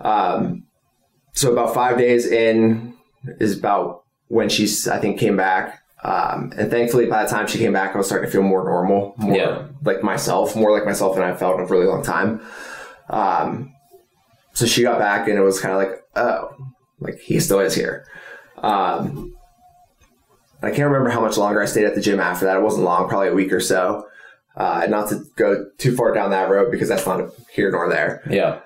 Um, 0.00 0.64
so 1.38 1.52
about 1.52 1.72
five 1.74 1.96
days 1.98 2.26
in 2.26 2.94
is 3.38 3.56
about 3.58 4.02
when 4.28 4.48
she's 4.48 4.88
I 4.88 4.98
think 4.98 5.18
came 5.20 5.36
back. 5.36 5.82
Um, 6.02 6.52
and 6.56 6.70
thankfully, 6.70 7.06
by 7.06 7.24
the 7.24 7.30
time 7.30 7.46
she 7.46 7.58
came 7.58 7.72
back, 7.72 7.94
I 7.94 7.98
was 7.98 8.06
starting 8.06 8.26
to 8.28 8.32
feel 8.32 8.42
more 8.42 8.64
normal, 8.64 9.14
more 9.18 9.36
Yeah. 9.36 9.64
like 9.84 10.02
myself, 10.02 10.54
more 10.54 10.72
like 10.72 10.84
myself 10.84 11.14
than 11.16 11.24
I 11.24 11.34
felt 11.34 11.56
in 11.58 11.64
a 11.64 11.66
really 11.66 11.86
long 11.86 12.02
time. 12.04 12.40
Um, 13.10 13.72
so 14.52 14.64
she 14.66 14.82
got 14.82 14.98
back, 14.98 15.28
and 15.28 15.36
it 15.38 15.42
was 15.42 15.60
kind 15.60 15.74
of 15.74 15.78
like, 15.80 16.02
oh, 16.16 16.54
like 17.00 17.18
he 17.18 17.40
still 17.40 17.60
is 17.60 17.74
here. 17.74 18.04
Um, 18.62 19.34
I 20.62 20.70
can't 20.70 20.90
remember 20.90 21.10
how 21.10 21.20
much 21.20 21.36
longer 21.36 21.62
I 21.62 21.66
stayed 21.66 21.84
at 21.84 21.94
the 21.94 22.00
gym 22.00 22.20
after 22.20 22.44
that. 22.46 22.56
It 22.56 22.62
wasn't 22.62 22.84
long, 22.84 23.08
probably 23.08 23.28
a 23.28 23.34
week 23.34 23.52
or 23.52 23.60
so. 23.60 24.06
Uh, 24.56 24.86
not 24.88 25.08
to 25.10 25.24
go 25.36 25.66
too 25.78 25.94
far 25.96 26.12
down 26.12 26.30
that 26.30 26.48
road 26.50 26.70
because 26.72 26.88
that's 26.88 27.06
not 27.06 27.30
here 27.52 27.70
nor 27.70 27.88
there. 27.88 28.22
yeah 28.28 28.60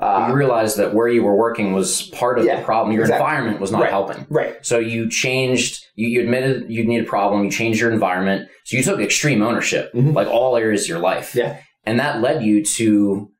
Uh, 0.00 0.26
you 0.28 0.34
realized 0.34 0.76
that 0.76 0.94
where 0.94 1.08
you 1.08 1.22
were 1.24 1.34
working 1.34 1.72
was 1.72 2.02
part 2.10 2.38
of 2.38 2.44
Yeah, 2.44 2.60
the 2.60 2.64
problem 2.64 2.92
your 2.94 3.02
exactly. 3.02 3.24
environment 3.26 3.60
was 3.60 3.72
not 3.72 3.80
Right. 3.82 3.90
helping 3.90 4.26
right. 4.30 4.54
So 4.62 4.78
you 4.78 5.10
changed, 5.10 5.84
you, 5.96 6.08
you 6.08 6.20
admitted 6.20 6.70
you 6.70 6.84
need 6.84 7.00
a 7.02 7.06
problem, 7.06 7.44
you 7.44 7.50
changed 7.50 7.80
your 7.80 7.90
environment. 7.90 8.48
So 8.64 8.76
you 8.76 8.82
took 8.82 9.00
extreme 9.00 9.42
ownership, 9.42 9.92
Mhm. 9.94 10.14
like 10.14 10.28
all 10.28 10.56
areas 10.56 10.82
of 10.84 10.88
your 10.88 10.98
life. 11.00 11.34
Yeah. 11.34 11.56
And 11.84 11.98
that 11.98 12.20
led 12.20 12.42
you 12.44 12.64
to 12.64 13.30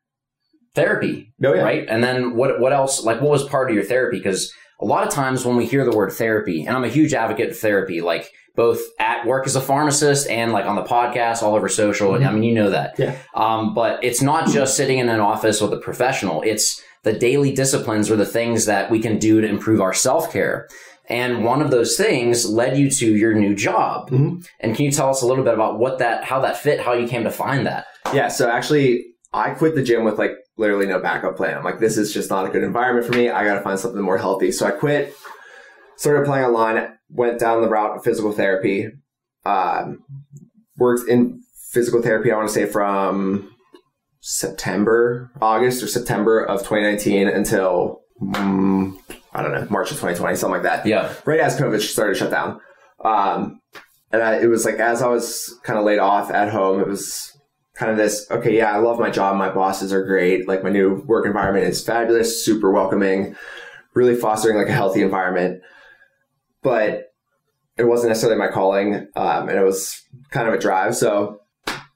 therapy, 0.75 1.33
Oh, 1.45 1.55
yeah. 1.55 1.63
right? 1.63 1.87
And 1.89 2.03
then 2.03 2.35
what, 2.35 2.61
what 2.61 2.73
else, 2.73 3.05
like 3.05 3.21
what 3.21 3.31
was 3.31 3.45
part 3.49 3.71
of 3.71 3.75
your 3.75 3.85
therapy? 3.85 4.19
Because 4.19 4.53
a 4.81 4.85
lot 4.85 5.07
of 5.07 5.13
times 5.13 5.45
when 5.45 5.57
we 5.57 5.67
hear 5.67 5.85
the 5.85 5.97
word 5.97 6.13
therapy, 6.13 6.65
and 6.65 6.77
I'm 6.77 6.85
a 6.85 6.89
huge 6.89 7.15
advocate 7.15 7.51
of 7.51 7.59
therapy, 7.59 8.01
like 8.01 8.31
both 8.59 8.81
at 8.99 9.25
work 9.25 9.47
as 9.47 9.55
a 9.57 9.61
pharmacist 9.61 10.29
and 10.29 10.53
like 10.53 10.67
on 10.67 10.75
the 10.75 10.83
podcast, 10.83 11.43
all 11.45 11.55
over 11.55 11.69
social. 11.69 12.11
Mhm. 12.11 12.27
I 12.27 12.33
mean, 12.33 12.43
you 12.43 12.55
know 12.55 12.71
that. 12.71 12.99
Yeah. 12.99 13.15
Um, 13.35 13.73
but 13.73 14.03
it's 14.03 14.21
not 14.21 14.49
just 14.59 14.77
sitting 14.77 14.99
in 14.99 15.09
an 15.09 15.21
office 15.21 15.61
with 15.63 15.73
a 15.73 15.79
professional. 15.79 16.43
It's 16.43 16.83
the 17.05 17.13
daily 17.13 17.53
disciplines 17.53 18.11
or 18.11 18.17
the 18.17 18.27
things 18.27 18.67
that 18.67 18.91
we 18.91 18.99
can 18.99 19.19
do 19.19 19.41
to 19.41 19.47
improve 19.49 19.81
our 19.81 19.95
self 19.95 20.33
care. 20.33 20.67
And 21.09 21.45
one 21.45 21.63
of 21.63 21.71
those 21.71 21.97
things 21.97 22.51
led 22.51 22.77
you 22.77 22.91
to 22.91 23.07
your 23.17 23.33
new 23.33 23.55
job. 23.55 24.11
Mhm. 24.11 24.45
And 24.61 24.75
can 24.77 24.85
you 24.85 24.91
tell 24.91 25.09
us 25.09 25.23
a 25.23 25.27
little 25.27 25.45
bit 25.45 25.55
about 25.55 25.79
what 25.79 25.99
that, 26.01 26.25
how 26.25 26.41
that 26.41 26.57
fit, 26.59 26.81
how 26.81 26.93
you 26.95 27.07
came 27.09 27.23
to 27.25 27.31
find 27.31 27.65
that? 27.67 27.87
Yeah, 28.13 28.27
so 28.29 28.51
actually, 28.51 29.05
I 29.33 29.51
quit 29.51 29.75
the 29.77 29.83
gym 29.83 30.03
with 30.05 30.19
like 30.19 30.33
literally 30.59 30.87
no 30.87 30.99
backup 30.99 31.37
plan. 31.37 31.57
I'm 31.57 31.63
like, 31.65 31.79
this 31.79 31.97
is 31.97 32.13
just 32.13 32.29
not 32.29 32.45
a 32.47 32.51
good 32.51 32.65
environment 32.65 33.07
for 33.07 33.13
me. 33.17 33.31
I 33.31 33.45
got 33.45 33.55
to 33.55 33.61
find 33.61 33.79
something 33.79 34.03
more 34.03 34.19
healthy. 34.19 34.51
So 34.53 34.67
I 34.67 34.73
quit, 34.73 35.15
started 35.99 36.25
playing 36.25 36.47
online, 36.47 36.97
went 37.11 37.39
down 37.39 37.61
the 37.61 37.69
route 37.69 37.97
of 37.97 38.03
physical 38.05 38.33
therapy, 38.33 38.89
um, 39.45 39.99
worked 40.77 41.09
in 41.09 41.41
physical 41.71 42.01
therapy, 42.01 42.33
I 42.33 42.37
want 42.37 42.49
to 42.49 42.55
say 42.55 42.67
from 42.67 43.53
September, 44.21 45.31
August 45.41 45.83
or 45.83 45.87
September 45.87 46.43
of 46.43 46.61
2019 46.61 47.29
until, 47.29 48.01
mm, 48.21 48.97
I 49.33 49.43
don't 49.43 49.53
know, 49.53 49.67
March 49.71 49.91
of 49.91 49.97
2020, 49.99 50.37
something 50.37 50.55
like 50.55 50.63
that 50.63 50.87
Yeah. 50.87 51.13
right 51.25 51.41
as 51.41 51.57
COVID 51.59 51.81
started 51.81 52.15
to 52.15 52.19
shut 52.19 52.31
down. 52.31 52.61
Um, 53.05 53.61
and 54.11 54.23
I, 54.23 54.37
it 54.41 54.47
was 54.47 54.65
like 54.65 54.77
as 54.77 55.03
I 55.03 55.09
was 55.09 55.59
kind 55.65 55.79
of 55.79 55.85
laid 55.85 55.99
off 55.99 56.31
at 56.31 56.49
home, 56.51 56.81
it 56.81 56.87
was 56.89 57.33
kind 57.75 57.93
of 57.93 57.97
this. 57.99 58.27
Okay, 58.31 58.57
yeah, 58.57 58.73
I 58.73 58.79
love 58.79 58.99
my 58.99 59.11
job. 59.11 59.37
My 59.37 59.51
bosses 59.51 59.93
are 59.93 60.05
great. 60.05 60.49
Like 60.49 60.65
my 60.65 60.71
new 60.71 61.03
work 61.07 61.27
environment 61.27 61.67
is 61.67 61.85
fabulous, 61.85 62.45
super 62.45 62.71
welcoming, 62.73 63.37
really 63.95 64.17
fostering 64.17 64.57
like 64.57 64.69
a 64.69 64.73
healthy 64.73 65.03
environment. 65.03 65.61
But 66.63 67.13
it 67.77 67.85
wasn't 67.85 68.11
necessarily 68.11 68.39
my 68.39 68.49
calling, 68.49 69.07
um, 69.15 69.49
and 69.49 69.59
it 69.59 69.65
was 69.65 70.03
kind 70.31 70.49
of 70.49 70.55
a 70.55 70.59
drive. 70.59 70.97
So 70.97 71.41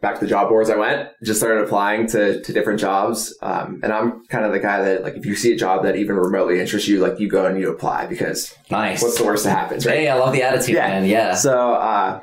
back 0.00 0.14
to 0.14 0.20
the 0.20 0.26
job 0.26 0.48
boards 0.48 0.68
I 0.70 0.76
went, 0.76 1.08
just 1.24 1.38
started 1.40 1.62
applying 1.64 2.06
to, 2.08 2.40
to 2.42 2.52
different 2.52 2.80
jobs. 2.80 3.36
Um, 3.42 3.80
and 3.82 3.92
I'm 3.92 4.24
kind 4.26 4.44
of 4.44 4.52
the 4.52 4.58
guy 4.60 4.82
that 4.82 5.02
like, 5.04 5.14
if 5.14 5.24
you 5.26 5.34
see 5.36 5.52
a 5.52 5.56
job 5.56 5.84
that 5.84 5.96
even 5.96 6.16
remotely 6.16 6.60
interests 6.60 6.88
you, 6.88 6.98
like 7.00 7.18
you 7.20 7.28
go 7.28 7.46
and 7.46 7.58
you 7.58 7.70
apply 7.72 8.06
because 8.06 8.52
Nice. 8.70 9.00
what's 9.02 9.18
the 9.18 9.24
worst 9.24 9.44
that 9.44 9.56
happens, 9.56 9.86
right? 9.86 9.98
Hey, 9.98 10.08
I 10.08 10.14
love 10.14 10.32
the 10.32 10.42
attitude, 10.42 10.74
Yeah. 10.76 10.88
man. 10.88 11.04
Yeah. 11.04 11.34
So, 11.34 11.74
uh, 11.74 12.20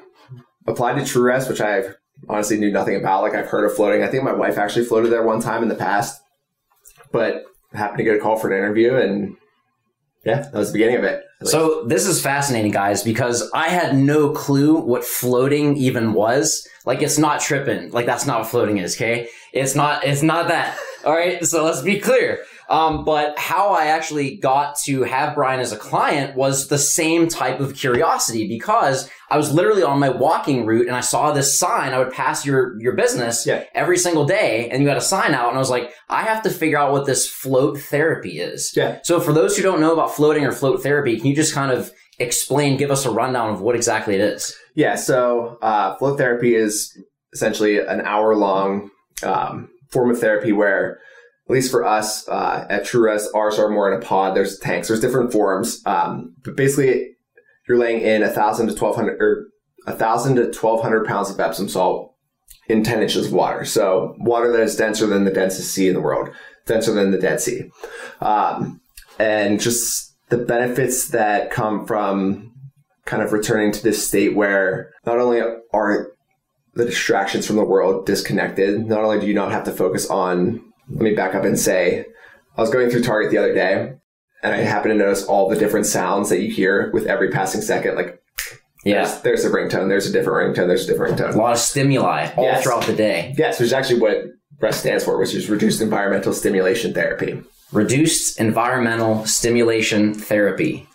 applied 0.67 0.95
to 0.95 1.01
TrueRest, 1.01 1.49
which 1.49 1.61
I 1.61 1.83
honestly 2.27 2.57
knew 2.57 2.71
nothing 2.71 2.95
about. 2.97 3.21
Like 3.23 3.33
I've 3.33 3.47
heard 3.47 3.65
of 3.65 3.75
floating. 3.75 4.03
I 4.03 4.07
think 4.07 4.23
my 4.23 4.33
wife 4.33 4.57
actually 4.57 4.85
floated 4.85 5.09
there 5.09 5.23
one 5.23 5.39
time 5.41 5.63
in 5.63 5.69
the 5.69 5.75
past, 5.75 6.21
but 7.11 7.43
happened 7.73 7.99
to 7.99 8.03
get 8.03 8.15
a 8.15 8.19
call 8.19 8.37
for 8.37 8.51
an 8.51 8.57
interview 8.57 8.95
and 8.95 9.35
yeah, 10.25 10.41
that 10.41 10.53
was 10.53 10.71
the 10.71 10.73
beginning 10.73 10.97
of 10.97 11.03
it. 11.03 11.23
So 11.43 11.85
this 11.85 12.05
is 12.05 12.21
fascinating, 12.21 12.71
guys, 12.71 13.01
because 13.03 13.49
I 13.53 13.69
had 13.69 13.95
no 13.95 14.31
clue 14.31 14.77
what 14.77 15.05
floating 15.05 15.77
even 15.77 16.13
was. 16.13 16.67
Like, 16.85 17.01
it's 17.01 17.17
not 17.17 17.39
tripping. 17.39 17.91
Like, 17.91 18.05
that's 18.05 18.25
not 18.25 18.41
what 18.41 18.49
floating 18.49 18.77
is. 18.77 18.95
Okay, 18.95 19.29
it's 19.53 19.75
not. 19.75 20.03
It's 20.03 20.21
not 20.21 20.49
that. 20.49 20.77
All 21.05 21.13
right. 21.13 21.45
So 21.45 21.63
let's 21.63 21.81
be 21.81 21.99
clear. 21.99 22.43
Um, 22.69 23.03
but 23.03 23.37
how 23.39 23.69
I 23.69 23.85
actually 23.87 24.37
got 24.37 24.77
to 24.85 25.01
have 25.03 25.33
Brian 25.33 25.59
as 25.59 25.71
a 25.71 25.77
client 25.77 26.35
was 26.35 26.67
the 26.67 26.77
same 26.77 27.27
type 27.27 27.59
of 27.59 27.75
curiosity 27.75 28.47
because 28.47 29.09
I 29.31 29.37
was 29.37 29.51
literally 29.51 29.81
on 29.81 29.99
my 29.99 30.09
walking 30.09 30.65
route 30.67 30.85
and 30.87 30.95
I 30.95 30.99
saw 31.01 31.31
this 31.31 31.57
sign. 31.57 31.93
I 31.93 31.97
would 31.99 32.11
pass 32.13 32.45
your 32.45 32.79
your 32.79 32.93
business 32.93 33.45
Yeah. 33.45 33.63
every 33.73 33.97
single 33.97 34.25
day, 34.25 34.69
and 34.69 34.83
you 34.83 34.87
had 34.87 34.97
a 34.97 35.01
sign 35.01 35.33
out, 35.33 35.47
and 35.49 35.55
I 35.57 35.59
was 35.59 35.69
like, 35.71 35.91
I 36.09 36.21
have 36.23 36.43
to 36.43 36.49
figure 36.51 36.77
out 36.77 36.91
what 36.91 37.05
this 37.07 37.27
float 37.27 37.79
therapy 37.79 38.39
is. 38.39 38.71
yeah. 38.75 38.99
So, 39.03 39.19
for 39.19 39.33
those 39.33 39.57
who 39.57 39.63
don't 39.63 39.81
know 39.81 39.93
about 39.93 40.15
floating 40.15 40.45
or 40.45 40.51
float 40.51 40.83
therapy, 40.83 41.17
can 41.17 41.25
you 41.27 41.35
just 41.35 41.53
kind 41.53 41.71
of 41.71 41.91
explain, 42.19 42.77
give 42.77 42.91
us 42.91 43.05
a 43.05 43.09
rundown 43.11 43.49
of 43.51 43.61
what 43.61 43.75
exactly 43.75 44.13
it 44.13 44.21
is? 44.21 44.55
Yeah. 44.75 44.95
So, 44.95 45.57
uh, 45.61 45.95
float 45.97 46.17
therapy 46.19 46.53
is 46.55 46.95
essentially 47.33 47.79
an 47.79 48.01
hour 48.01 48.35
long, 48.35 48.89
um, 49.23 49.69
form 49.91 50.11
of 50.11 50.19
therapy 50.19 50.51
where, 50.51 50.99
at 51.49 51.53
least 51.53 51.71
for 51.71 51.83
us, 51.83 52.27
uh, 52.27 52.67
at 52.69 52.85
True 52.85 53.05
Rest, 53.05 53.31
ours 53.33 53.57
are 53.57 53.69
more 53.69 53.91
in 53.91 53.99
a 53.99 54.05
pod. 54.05 54.35
There's 54.35 54.59
tanks, 54.59 54.87
there's 54.87 54.99
different 54.99 55.31
forms. 55.31 55.81
Um, 55.87 56.35
but 56.43 56.55
basically 56.55 57.15
you're 57.67 57.79
laying 57.79 58.01
in 58.01 58.21
a 58.21 58.29
thousand 58.29 58.67
to 58.67 58.73
1200 58.73 59.19
or 59.19 59.47
a 59.87 59.95
thousand 59.95 60.35
to 60.35 60.43
1200 60.43 61.07
pounds 61.07 61.31
of 61.31 61.39
Epsom 61.39 61.67
salt 61.67 62.13
in 62.67 62.83
10 62.83 63.01
inches 63.01 63.25
of 63.25 63.33
water. 63.33 63.65
So 63.65 64.15
water 64.19 64.51
that 64.51 64.61
is 64.61 64.75
denser 64.75 65.07
than 65.07 65.25
the 65.25 65.31
densest 65.31 65.71
sea 65.71 65.87
in 65.87 65.95
the 65.95 66.01
world, 66.01 66.29
denser 66.67 66.93
than 66.93 67.09
the 67.09 67.17
Dead 67.17 67.41
Sea. 67.41 67.71
Um, 68.21 68.79
and 69.17 69.59
just 69.59 70.15
the 70.29 70.37
benefits 70.37 71.07
that 71.09 71.49
come 71.49 71.87
from 71.87 72.53
kind 73.05 73.23
of 73.23 73.33
returning 73.33 73.71
to 73.71 73.81
this 73.81 74.07
state 74.07 74.35
where 74.35 74.91
not 75.03 75.17
only 75.17 75.41
are 75.73 76.11
the 76.75 76.85
distractions 76.85 77.47
from 77.47 77.55
the 77.55 77.65
world 77.65 78.05
disconnected, 78.05 78.85
not 78.85 79.03
only 79.03 79.19
do 79.19 79.25
you 79.25 79.33
not 79.33 79.51
have 79.51 79.63
to 79.63 79.71
focus 79.71 80.07
on, 80.11 80.63
let 80.89 81.01
me 81.01 81.13
back 81.15 81.35
up 81.35 81.43
and 81.43 81.59
say, 81.59 82.05
I 82.57 82.61
was 82.61 82.69
going 82.69 82.89
through 82.89 83.03
Target 83.03 83.31
the 83.31 83.37
other 83.37 83.53
day 83.53 83.93
and 84.43 84.53
I 84.53 84.57
happened 84.57 84.93
to 84.93 84.97
notice 84.97 85.23
all 85.25 85.49
the 85.49 85.55
different 85.55 85.85
sounds 85.85 86.29
that 86.29 86.41
you 86.41 86.51
hear 86.51 86.91
with 86.93 87.05
every 87.05 87.29
passing 87.29 87.61
second. 87.61 87.95
Like, 87.95 88.21
Yeah. 88.85 89.03
there's, 89.05 89.21
there's 89.21 89.45
a 89.45 89.49
ringtone, 89.49 89.89
there's 89.89 90.07
a 90.07 90.11
different 90.11 90.55
ringtone, 90.57 90.67
there's 90.67 90.85
a 90.87 90.91
different 90.91 91.17
ringtone. 91.17 91.33
A 91.35 91.37
lot 91.37 91.53
of 91.53 91.59
stimuli 91.59 92.29
all 92.35 92.43
Yes. 92.43 92.63
throughout 92.63 92.85
the 92.85 92.93
day. 92.93 93.33
Yes, 93.37 93.59
which 93.59 93.67
is 93.67 93.73
actually 93.73 93.99
what 93.99 94.23
REST 94.61 94.79
stands 94.81 95.03
for, 95.03 95.17
which 95.17 95.33
is 95.33 95.49
Reduced 95.49 95.81
Environmental 95.81 96.33
Stimulation 96.33 96.93
Therapy. 96.93 97.41
Reduced 97.71 98.39
environmental 98.39 99.25
stimulation 99.25 100.13
therapy. 100.13 100.87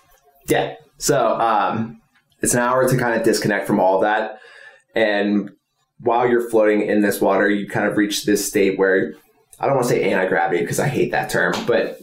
Yeah. 0.48 0.74
So 0.98 1.38
um, 1.40 2.00
it's 2.42 2.52
an 2.54 2.60
hour 2.60 2.88
to 2.88 2.96
kind 2.96 3.14
of 3.18 3.24
disconnect 3.24 3.66
from 3.66 3.78
all 3.80 4.00
that. 4.00 4.38
And 4.94 5.50
while 6.00 6.28
you're 6.28 6.48
floating 6.50 6.82
in 6.82 7.00
this 7.00 7.20
water, 7.20 7.48
you 7.48 7.68
kind 7.68 7.86
of 7.86 7.96
reach 7.96 8.24
this 8.24 8.46
state 8.46 8.78
where 8.78 9.14
I 9.60 9.66
don't 9.66 9.76
want 9.76 9.88
to 9.88 9.94
say 9.94 10.10
anti 10.12 10.26
gravity 10.28 10.60
because 10.60 10.80
I 10.80 10.88
hate 10.88 11.12
that 11.12 11.30
term, 11.30 11.54
but 11.66 12.00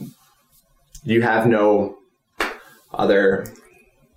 you 1.03 1.21
have 1.21 1.47
no 1.47 1.97
other 2.93 3.45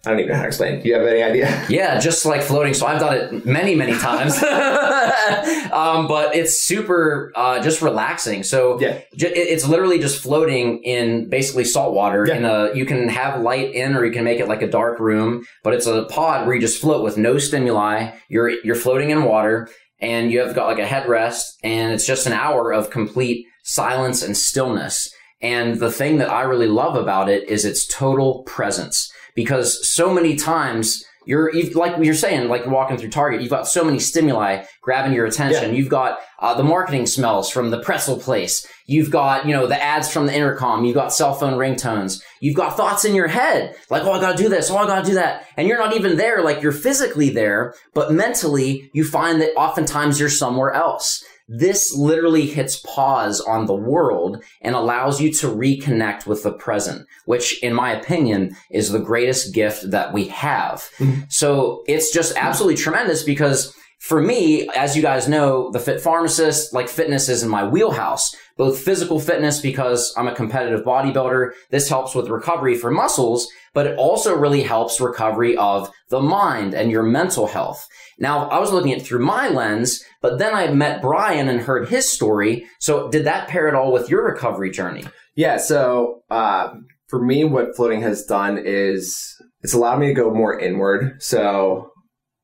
I 0.07 0.11
don't 0.11 0.19
even 0.19 0.33
know 0.33 0.37
how 0.37 0.43
to 0.43 0.49
explain. 0.49 0.83
Do 0.83 0.89
you 0.89 0.95
have 0.97 1.07
any 1.07 1.23
idea? 1.23 1.65
Yeah, 1.71 1.99
just 1.99 2.27
like 2.27 2.43
floating. 2.43 2.75
So 2.75 2.87
I've 2.87 3.01
done 3.01 3.17
it 3.17 3.47
many, 3.47 3.75
many 3.75 3.95
times. 3.95 4.35
um, 5.73 6.07
but 6.09 6.37
it's 6.37 6.61
super 6.61 7.33
uh, 7.35 7.63
just 7.63 7.81
relaxing. 7.81 8.43
So 8.43 8.79
Yeah. 8.81 8.99
it- 9.13 9.33
it's 9.35 9.67
literally 9.67 9.99
just 9.99 10.23
floating 10.23 10.83
in 10.83 11.31
basically 11.31 11.65
salt 11.65 11.95
water. 11.95 12.27
Yeah. 12.29 12.35
In 12.35 12.45
a, 12.45 12.75
you 12.75 12.85
can 12.85 13.09
have 13.09 13.41
light 13.41 13.73
in, 13.75 13.97
or 13.97 14.05
you 14.05 14.13
can 14.13 14.25
make 14.25 14.41
it 14.41 14.47
like 14.49 14.61
a 14.61 14.69
dark 14.69 15.01
room. 15.01 15.47
But 15.63 15.73
it's 15.73 15.87
a 15.87 16.05
pod 16.05 16.47
where 16.47 16.55
you 16.55 16.61
just 16.61 16.83
float 16.83 17.03
with 17.03 17.17
no 17.17 17.39
stimuli. 17.39 18.11
You're 18.29 18.51
you're 18.63 18.77
floating 18.77 19.09
in 19.09 19.25
water, 19.25 19.69
and 20.05 20.31
you 20.31 20.41
have 20.41 20.55
got 20.55 20.67
like 20.67 20.79
a 20.79 20.87
headrest, 20.87 21.43
and 21.63 21.93
it's 21.93 22.07
just 22.07 22.27
an 22.27 22.33
hour 22.35 22.73
of 22.73 22.91
complete 22.91 23.47
silence 23.63 24.23
and 24.23 24.37
stillness. 24.37 25.13
And 25.41 25.81
the 25.81 25.91
thing 25.91 26.19
that 26.19 26.31
I 26.31 26.43
really 26.43 26.69
love 26.69 26.95
about 26.95 27.29
it 27.29 27.49
is 27.49 27.65
its 27.65 27.87
total 27.87 28.43
presence 28.45 29.11
because 29.35 29.89
so 29.89 30.13
many 30.13 30.37
times 30.37 31.05
you're 31.27 31.55
you- 31.55 31.71
like 31.71 31.97
you're 32.03 32.15
saying, 32.15 32.49
like 32.49 32.67
walking 32.67 32.97
through 32.97 33.11
Target, 33.11 33.41
you've 33.41 33.51
got 33.51 33.67
so 33.67 33.85
many 33.85 33.99
stimuli 33.99 34.65
grabbing 34.83 35.13
your 35.13 35.27
attention. 35.27 35.75
You've 35.75 35.89
got 35.89 36.19
uh, 36.41 36.55
the 36.55 36.65
marketing 36.65 37.07
smells 37.07 37.49
from 37.51 37.71
the 37.71 37.81
pretzel 37.81 38.19
place. 38.19 38.67
You've 38.87 39.11
got 39.11 39.47
you 39.47 39.53
know 39.53 39.67
the 39.67 39.83
ads 39.83 40.13
from 40.13 40.27
the 40.27 40.35
intercom. 40.35 40.85
You've 40.85 40.95
got 40.95 41.13
cell 41.13 41.35
phone 41.35 41.55
ringtones. 41.55 42.23
You've 42.41 42.57
got 42.57 42.77
thoughts 42.77 43.05
in 43.05 43.15
your 43.15 43.29
head 43.29 43.75
like, 43.91 44.03
oh, 44.05 44.13
I 44.13 44.21
gotta 44.21 44.37
do 44.37 44.49
this. 44.51 44.71
Oh, 44.71 44.77
I 44.77 44.87
gotta 44.87 45.07
do 45.07 45.15
that. 45.15 45.47
And 45.57 45.67
you're 45.69 45.79
not 45.79 45.95
even 45.97 46.17
there. 46.17 46.43
Like 46.43 46.61
you're 46.63 46.73
physically 46.73 47.31
there, 47.31 47.75
but 47.95 48.13
mentally 48.13 48.91
you 48.93 49.05
find 49.05 49.41
that 49.41 49.55
oftentimes 49.57 50.21
you're 50.21 50.29
somewhere 50.29 50.73
else. 50.73 51.25
This 51.47 51.95
literally 51.95 52.47
hits 52.47 52.81
pause 52.81 53.41
on 53.41 53.67
the 53.67 53.75
world 53.75 54.43
and 54.63 54.75
allows 54.75 55.21
you 55.21 55.31
to 55.35 55.49
reconnect 55.49 56.27
with 56.27 56.43
the 56.43 56.53
present, 56.53 57.07
which 57.27 57.63
in 57.63 57.75
my 57.75 57.93
opinion 57.93 58.57
is 58.71 58.91
the 58.91 58.99
greatest 58.99 59.55
gift 59.55 59.91
that 59.91 60.13
we 60.13 60.29
have. 60.29 60.89
Mm-hmm. 60.99 61.23
So 61.29 61.83
it's 61.87 62.13
just 62.13 62.35
absolutely 62.37 62.81
tremendous 62.81 63.23
because 63.23 63.75
for 64.05 64.21
me, 64.21 64.69
as 64.77 64.97
you 64.97 65.03
guys 65.03 65.29
know, 65.29 65.71
the 65.71 65.81
fit 65.81 66.01
pharmacist, 66.01 66.75
like 66.75 66.89
fitness 66.89 67.29
is 67.29 67.43
in 67.43 67.49
my 67.49 67.67
wheelhouse, 67.67 68.35
both 68.57 68.79
physical 68.79 69.19
fitness 69.19 69.61
because 69.61 70.13
I'm 70.17 70.29
a 70.29 70.35
competitive 70.35 70.85
bodybuilder. 70.85 71.53
This 71.71 71.89
helps 71.89 72.15
with 72.15 72.29
recovery 72.29 72.75
for 72.75 72.91
muscles, 72.91 73.49
but 73.75 73.87
it 73.87 73.99
also 73.99 74.35
really 74.35 74.63
helps 74.63 75.01
recovery 75.01 75.57
of 75.57 75.91
the 76.09 76.21
mind 76.21 76.73
and 76.73 76.91
your 76.91 77.03
mental 77.03 77.47
health. 77.47 77.87
Now, 78.19 78.49
I 78.49 78.59
was 78.59 78.73
looking 78.73 78.93
at 78.93 78.99
it 78.99 79.07
through 79.07 79.25
my 79.25 79.49
lens, 79.49 80.03
but 80.23 80.39
then 80.39 80.55
I 80.55 80.69
met 80.69 81.03
Brian 81.03 81.49
and 81.49 81.61
heard 81.61 81.89
his 81.89 82.11
story. 82.11 82.67
So 82.81 83.09
did 83.11 83.25
that 83.25 83.49
pair 83.49 83.69
at 83.69 83.75
all 83.75 83.93
with 83.93 84.09
your 84.09 84.25
recovery 84.25 84.71
journey? 84.71 85.05
Yeah. 85.35 85.57
So 85.59 86.23
uh, 86.31 86.75
for 87.09 87.21
me, 87.23 87.45
what 87.45 87.77
floating 87.77 88.03
has 88.03 88.25
done 88.25 88.57
is 88.65 89.37
it's 89.63 89.75
allowed 89.75 89.99
me 89.99 90.07
to 90.07 90.15
go 90.15 90.33
more 90.33 90.59
inward. 90.59 91.21
So 91.21 91.91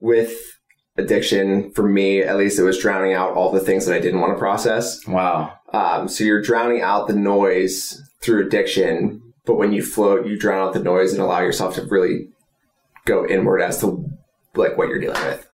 with 0.01 0.37
addiction, 0.97 1.73
for 1.73 1.89
me 1.89 2.23
at 2.23 2.37
least, 2.37 2.59
it 2.59 2.65
was 2.65 2.79
drowning 2.79 3.15
out 3.15 3.35
all 3.35 3.53
the 3.53 3.61
things 3.61 3.87
that 3.87 3.95
I 3.95 4.01
didn't 4.01 4.21
want 4.21 4.35
to 4.35 4.39
process. 4.39 5.07
Wow. 5.07 5.55
Um, 5.73 6.09
so 6.09 6.25
you're 6.25 6.43
drowning 6.43 6.83
out 6.83 7.07
the 7.07 7.15
noise 7.15 8.03
through 8.21 8.47
addiction, 8.47 9.23
but 9.45 9.57
when 9.57 9.73
you 9.73 9.83
float, 9.83 10.27
you 10.27 10.39
drown 10.39 10.69
out 10.69 10.75
the 10.75 10.83
noise 10.83 11.13
and 11.13 11.21
allow 11.21 11.41
yourself 11.41 11.75
to 11.77 11.83
really 11.83 12.29
go 13.05 13.27
inward 13.27 13.61
as 13.61 13.81
to 13.81 14.09
like 14.55 14.77
what 14.77 14.89
you're 14.89 15.01
dealing 15.01 15.23
with. 15.25 15.49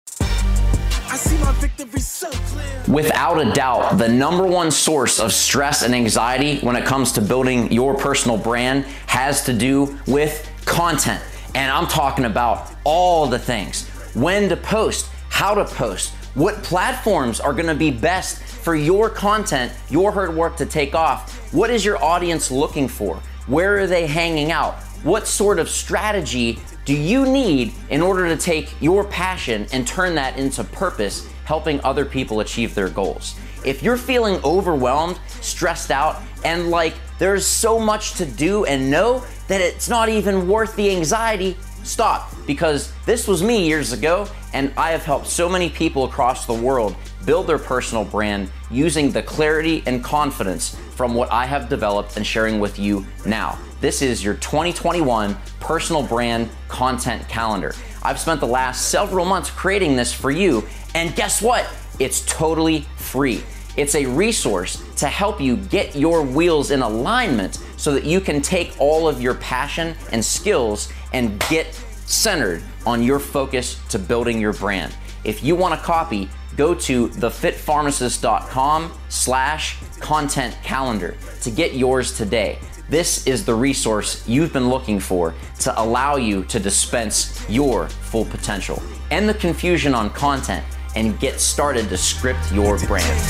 I 1.09 1.16
see 1.16 1.38
my 1.38 1.52
victory 1.52 2.00
so 2.00 2.31
clear. 2.31 2.83
Without 2.88 3.40
a 3.40 3.52
doubt, 3.52 3.97
the 3.97 4.09
number 4.09 4.45
one 4.45 4.71
source 4.71 5.19
of 5.19 5.33
stress 5.33 5.83
and 5.83 5.95
anxiety 5.95 6.59
when 6.61 6.76
it 6.76 6.85
comes 6.85 7.12
to 7.12 7.23
building 7.23 7.71
your 7.73 7.95
personal 7.95 8.37
brand 8.37 8.85
has 9.07 9.45
to 9.45 9.52
do 9.52 9.99
with 10.07 10.50
content. 10.64 11.23
And 11.55 11.71
I'm 11.71 11.87
talking 11.87 12.26
about 12.26 12.71
all 12.85 13.26
the 13.26 13.38
things 13.38 13.88
when 14.14 14.49
to 14.49 14.57
post, 14.57 15.09
how 15.31 15.55
to 15.55 15.64
post, 15.64 16.12
what 16.35 16.62
platforms 16.62 17.40
are 17.40 17.52
gonna 17.52 17.75
be 17.75 17.90
best 17.90 18.43
for 18.43 18.75
your 18.75 19.09
content, 19.09 19.73
your 19.88 20.12
hard 20.12 20.35
work 20.35 20.57
to 20.57 20.66
take 20.66 20.95
off. 20.95 21.52
What 21.52 21.71
is 21.71 21.85
your 21.85 22.02
audience 22.02 22.50
looking 22.50 22.88
for? 22.88 23.23
Where 23.47 23.78
are 23.78 23.87
they 23.87 24.09
hanging 24.09 24.50
out? 24.50 24.75
What 25.04 25.28
sort 25.28 25.61
of 25.61 25.69
strategy 25.69 26.59
do 26.85 26.93
you 26.93 27.25
need 27.26 27.73
in 27.91 28.02
order 28.02 28.26
to 28.26 28.37
take 28.37 28.75
your 28.80 29.04
passion 29.04 29.69
and 29.73 29.87
turn 29.87 30.17
that 30.17 30.37
into 30.37 30.65
purpose, 30.65 31.28
helping 31.45 31.80
other 31.85 32.04
people 32.04 32.41
achieve 32.41 32.75
their 32.75 32.89
goals? 32.89 33.37
If 33.65 33.85
you're 33.85 33.97
feeling 33.97 34.43
overwhelmed, 34.43 35.21
stressed 35.41 35.93
out, 35.93 36.21
and 36.45 36.71
like 36.71 36.95
there's 37.19 37.47
so 37.47 37.78
much 37.78 38.15
to 38.15 38.26
do 38.26 38.65
and 38.65 38.91
know 38.91 39.25
that 39.47 39.61
it's 39.61 39.89
not 39.89 40.09
even 40.09 40.49
worth 40.49 40.75
the 40.75 40.91
anxiety, 40.91 41.56
stop. 41.85 42.32
Because 42.49 42.93
this 43.04 43.28
was 43.28 43.45
me 43.45 43.65
years 43.65 43.93
ago, 43.93 44.26
and 44.52 44.73
I 44.76 44.91
have 44.91 45.04
helped 45.04 45.28
so 45.28 45.49
many 45.49 45.71
people 45.71 46.04
across 46.04 46.47
the 46.47 46.54
world 46.54 46.97
build 47.25 47.47
their 47.47 47.59
personal 47.59 48.04
brand 48.04 48.50
using 48.73 49.13
the 49.13 49.23
clarity 49.23 49.85
and 49.87 50.02
confidence 50.02 50.76
from 50.97 51.15
what 51.15 51.30
I 51.30 51.45
have 51.45 51.69
developed 51.69 52.17
and 52.17 52.26
sharing 52.26 52.59
with 52.59 52.78
you 52.78 53.06
now. 53.26 53.59
This 53.82 54.00
is 54.00 54.25
your 54.25 54.35
2021 54.35 55.37
personal 55.61 56.02
brand 56.02 56.49
content 56.69 57.28
calendar. 57.28 57.75
I've 58.02 58.19
spent 58.19 58.41
the 58.41 58.47
last 58.47 58.89
several 58.89 59.26
months 59.26 59.50
creating 59.50 59.95
this 59.95 60.13
for 60.13 60.30
you, 60.30 60.65
and 60.95 61.15
guess 61.15 61.43
what? 61.43 61.69
It's 61.99 62.25
totally 62.25 62.87
free. 62.97 63.43
It's 63.76 63.95
a 63.95 64.06
resource 64.06 64.82
to 64.97 65.06
help 65.06 65.39
you 65.39 65.59
get 65.59 65.95
your 65.95 66.23
wheels 66.23 66.71
in 66.71 66.80
alignment 66.80 67.59
so 67.76 67.93
that 67.93 68.04
you 68.04 68.21
can 68.23 68.41
take 68.41 68.75
all 68.80 69.06
of 69.06 69.21
your 69.21 69.35
passion 69.35 69.95
and 70.13 70.25
skills 70.25 70.91
and 71.13 71.39
get 71.50 71.75
centered 72.06 72.63
on 72.87 73.02
your 73.02 73.19
focus 73.19 73.78
to 73.91 73.99
building 73.99 74.41
your 74.41 74.54
brand. 74.54 74.95
If 75.25 75.45
you 75.45 75.56
want 75.56 75.75
a 75.75 75.78
copy, 75.78 76.30
go 76.56 76.75
to 76.75 77.08
thefitpharmacist.com 77.08 78.92
slash 79.08 79.78
content 80.00 80.56
calendar 80.62 81.16
to 81.42 81.50
get 81.50 81.75
yours 81.75 82.16
today. 82.16 82.58
This 82.88 83.26
is 83.26 83.45
the 83.45 83.54
resource 83.54 84.26
you've 84.28 84.52
been 84.52 84.69
looking 84.69 85.00
for 85.00 85.34
to 85.60 85.80
allow 85.80 86.16
you 86.16 86.45
to 86.45 86.60
dispense 86.60 87.45
your 87.49 87.88
full 87.88 88.25
potential. 88.25 88.80
End 89.10 89.28
the 89.28 89.34
confusion 89.34 89.95
on 89.95 90.10
content 90.10 90.64
and 90.95 91.19
get 91.19 91.40
started 91.40 91.88
to 91.88 91.97
script 91.97 92.52
your 92.52 92.78
brand. 92.86 93.21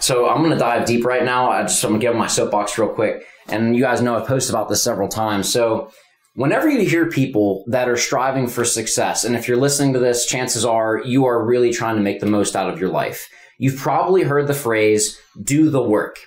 So 0.00 0.28
I'm 0.28 0.42
gonna 0.42 0.58
dive 0.58 0.84
deep 0.84 1.04
right 1.04 1.24
now. 1.24 1.50
I 1.50 1.62
just 1.62 1.82
I'm 1.84 1.92
gonna 1.92 2.00
give 2.00 2.14
my 2.14 2.26
soapbox 2.26 2.76
real 2.76 2.88
quick. 2.88 3.24
And 3.48 3.76
you 3.76 3.82
guys 3.82 4.00
know 4.00 4.16
I've 4.16 4.26
posted 4.26 4.54
about 4.54 4.68
this 4.68 4.82
several 4.82 5.08
times. 5.08 5.50
So 5.50 5.90
whenever 6.34 6.68
you 6.68 6.88
hear 6.88 7.08
people 7.08 7.64
that 7.68 7.88
are 7.88 7.96
striving 7.96 8.46
for 8.46 8.64
success, 8.64 9.24
and 9.24 9.34
if 9.34 9.48
you're 9.48 9.56
listening 9.56 9.92
to 9.94 9.98
this, 9.98 10.26
chances 10.26 10.64
are 10.64 11.00
you 11.04 11.24
are 11.24 11.44
really 11.44 11.72
trying 11.72 11.96
to 11.96 12.02
make 12.02 12.20
the 12.20 12.26
most 12.26 12.54
out 12.54 12.70
of 12.70 12.78
your 12.78 12.90
life. 12.90 13.28
You've 13.58 13.78
probably 13.78 14.22
heard 14.22 14.46
the 14.46 14.54
phrase, 14.54 15.18
do 15.42 15.70
the 15.70 15.82
work. 15.82 16.18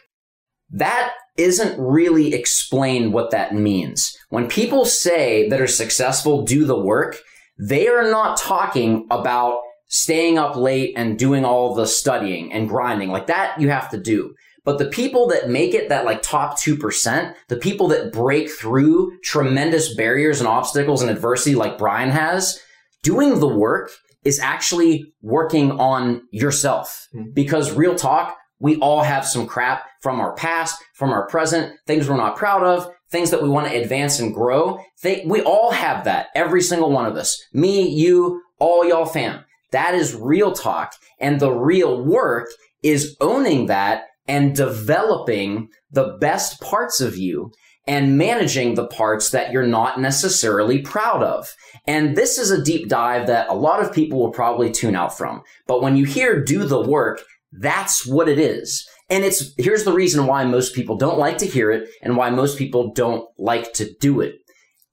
That 0.70 1.14
isn't 1.38 1.80
really 1.80 2.34
explained 2.34 3.14
what 3.14 3.32
that 3.32 3.54
means. 3.54 4.16
When 4.30 4.48
people 4.48 4.86
say 4.86 5.48
that 5.50 5.62
are 5.62 5.68
successful, 5.68 6.44
do 6.44 6.66
the 6.66 6.80
work, 6.80 7.18
they 7.60 7.88
are 7.88 8.10
not 8.10 8.38
talking 8.38 9.08
about 9.12 9.60
staying 9.88 10.38
up 10.38 10.56
late 10.56 10.94
and 10.98 11.18
doing 11.18 11.46
all 11.46 11.74
the 11.74 11.88
studying 11.88 12.52
and 12.52 12.68
grinding. 12.68 13.10
Like 13.10 13.28
that 13.28 13.60
you 13.60 13.70
have 13.70 13.90
to 13.92 13.98
do. 13.98 14.34
But 14.68 14.80
the 14.80 14.90
people 14.90 15.28
that 15.28 15.50
make 15.50 15.74
it 15.74 15.88
that 15.88 16.04
like 16.04 16.22
top 16.22 16.60
2%, 16.60 17.34
the 17.48 17.56
people 17.56 17.88
that 17.88 18.12
break 18.12 18.50
through 18.52 19.18
tremendous 19.24 19.96
barriers 19.96 20.42
and 20.42 20.48
obstacles 20.50 21.02
and 21.02 21.10
adversity 21.10 21.56
like 21.56 21.78
Brian 21.78 22.10
has, 22.10 22.60
doing 23.02 23.40
the 23.40 23.48
work 23.48 23.92
is 24.26 24.42
actually 24.42 25.14
working 25.22 25.72
on 25.80 26.24
yourself. 26.32 27.08
Hmm. 27.14 27.32
Because 27.34 27.72
real 27.72 27.96
talk, 27.96 28.36
we 28.60 28.76
all 28.80 29.04
have 29.04 29.26
some 29.26 29.48
crap 29.48 29.86
from 30.02 30.20
our 30.20 30.36
past, 30.36 30.84
from 30.96 31.12
our 31.12 31.28
present, 31.28 31.74
things 31.88 32.10
we're 32.10 32.18
not 32.18 32.36
proud 32.36 32.64
of, 32.64 32.92
things 33.10 33.32
that 33.32 33.42
we 33.42 33.48
want 33.48 33.70
to 33.70 33.82
advance 33.82 34.20
and 34.20 34.36
grow. 34.36 34.84
They, 35.02 35.24
we 35.26 35.42
all 35.44 35.72
have 35.72 36.04
that, 36.04 36.28
every 36.36 36.62
single 36.62 36.92
one 36.92 37.06
of 37.06 37.16
us. 37.16 37.42
Me, 37.54 37.88
you, 37.88 38.42
all 38.60 38.86
y'all 38.86 39.06
fam. 39.06 39.46
That 39.72 39.96
is 39.96 40.14
real 40.14 40.52
talk. 40.52 40.92
And 41.22 41.40
the 41.40 41.54
real 41.54 42.04
work 42.04 42.50
is 42.84 43.16
owning 43.22 43.68
that 43.68 44.04
and 44.28 44.56
developing 44.56 45.70
the 45.92 46.18
best 46.20 46.62
parts 46.62 47.02
of 47.02 47.18
you 47.18 47.52
and 47.88 48.18
managing 48.18 48.76
the 48.76 48.88
parts 48.88 49.30
that 49.30 49.52
you're 49.52 49.66
not 49.66 50.00
necessarily 50.00 50.82
proud 50.82 51.24
of. 51.24 51.54
And 51.86 52.18
this 52.18 52.38
is 52.38 52.52
a 52.52 52.62
deep 52.62 52.90
dive 52.90 53.28
that 53.28 53.50
a 53.50 53.54
lot 53.54 53.82
of 53.82 53.94
people 53.94 54.20
will 54.20 54.32
probably 54.32 54.72
tune 54.72 54.96
out 54.96 55.18
from. 55.18 55.42
But 55.68 55.82
when 55.82 55.96
you 55.96 56.06
hear 56.06 56.44
do 56.44 56.66
the 56.66 56.82
work, 56.82 57.24
that's 57.54 58.06
what 58.06 58.28
it 58.28 58.40
is. 58.40 58.88
And 59.10 59.24
it's, 59.24 59.54
here's 59.58 59.86
the 59.86 59.94
reason 59.94 60.28
why 60.28 60.44
most 60.44 60.76
people 60.76 60.98
don't 60.98 61.18
like 61.18 61.38
to 61.38 61.46
hear 61.46 61.72
it 61.72 61.90
and 62.02 62.18
why 62.18 62.30
most 62.30 62.58
people 62.58 62.92
don't 62.94 63.26
like 63.38 63.72
to 63.74 63.90
do 64.02 64.20
it. 64.20 64.36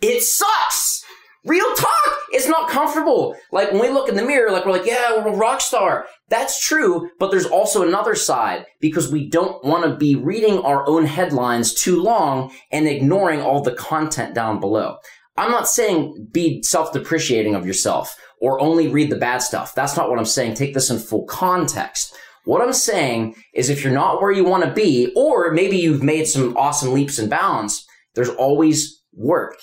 It 0.01 0.23
sucks! 0.23 1.04
Real 1.45 1.75
talk! 1.75 2.15
It's 2.31 2.49
not 2.49 2.71
comfortable. 2.71 3.37
Like 3.53 3.71
when 3.71 3.81
we 3.81 3.91
look 3.91 4.09
in 4.09 4.17
the 4.17 4.25
mirror, 4.25 4.51
like 4.51 4.65
we're 4.65 4.73
like, 4.73 4.87
yeah, 4.87 5.17
we're 5.17 5.33
a 5.33 5.37
rock 5.37 5.61
star. 5.61 6.07
That's 6.31 6.67
true, 6.67 7.11
but 7.19 7.31
there's 7.31 7.47
also 7.47 7.87
another 7.87 8.15
side 8.15 8.65
because 8.81 9.13
we 9.13 9.29
don't 9.29 9.63
want 9.65 9.85
to 9.85 9.95
be 9.95 10.15
reading 10.15 10.59
our 10.61 10.89
own 10.89 11.05
headlines 11.05 11.75
too 11.75 12.03
long 12.03 12.53
and 12.73 12.89
ignoring 12.89 13.41
all 13.43 13.63
the 13.63 13.75
content 13.75 14.35
down 14.35 14.59
below. 14.59 14.97
I'm 15.37 15.51
not 15.51 15.69
saying 15.69 16.29
be 16.33 16.63
self-depreciating 16.63 17.55
of 17.55 17.67
yourself 17.67 18.17
or 18.41 18.61
only 18.61 18.89
read 18.89 19.11
the 19.11 19.17
bad 19.17 19.39
stuff. 19.39 19.75
That's 19.75 19.97
not 19.97 20.09
what 20.09 20.19
I'm 20.19 20.25
saying. 20.25 20.55
Take 20.55 20.75
this 20.75 20.91
in 20.91 20.99
full 20.99 21.25
context. 21.27 22.17
What 22.45 22.63
I'm 22.63 22.73
saying 22.73 23.35
is 23.55 23.69
if 23.69 23.85
you're 23.85 23.93
not 23.93 24.21
where 24.21 24.33
you 24.33 24.45
want 24.45 24.65
to 24.65 24.73
be, 24.73 25.13
or 25.17 25.53
maybe 25.53 25.77
you've 25.77 26.03
made 26.03 26.27
some 26.27 26.57
awesome 26.57 26.93
leaps 26.93 27.19
and 27.19 27.31
bounds, 27.31 27.87
there's 28.15 28.29
always 28.29 29.03
work 29.13 29.57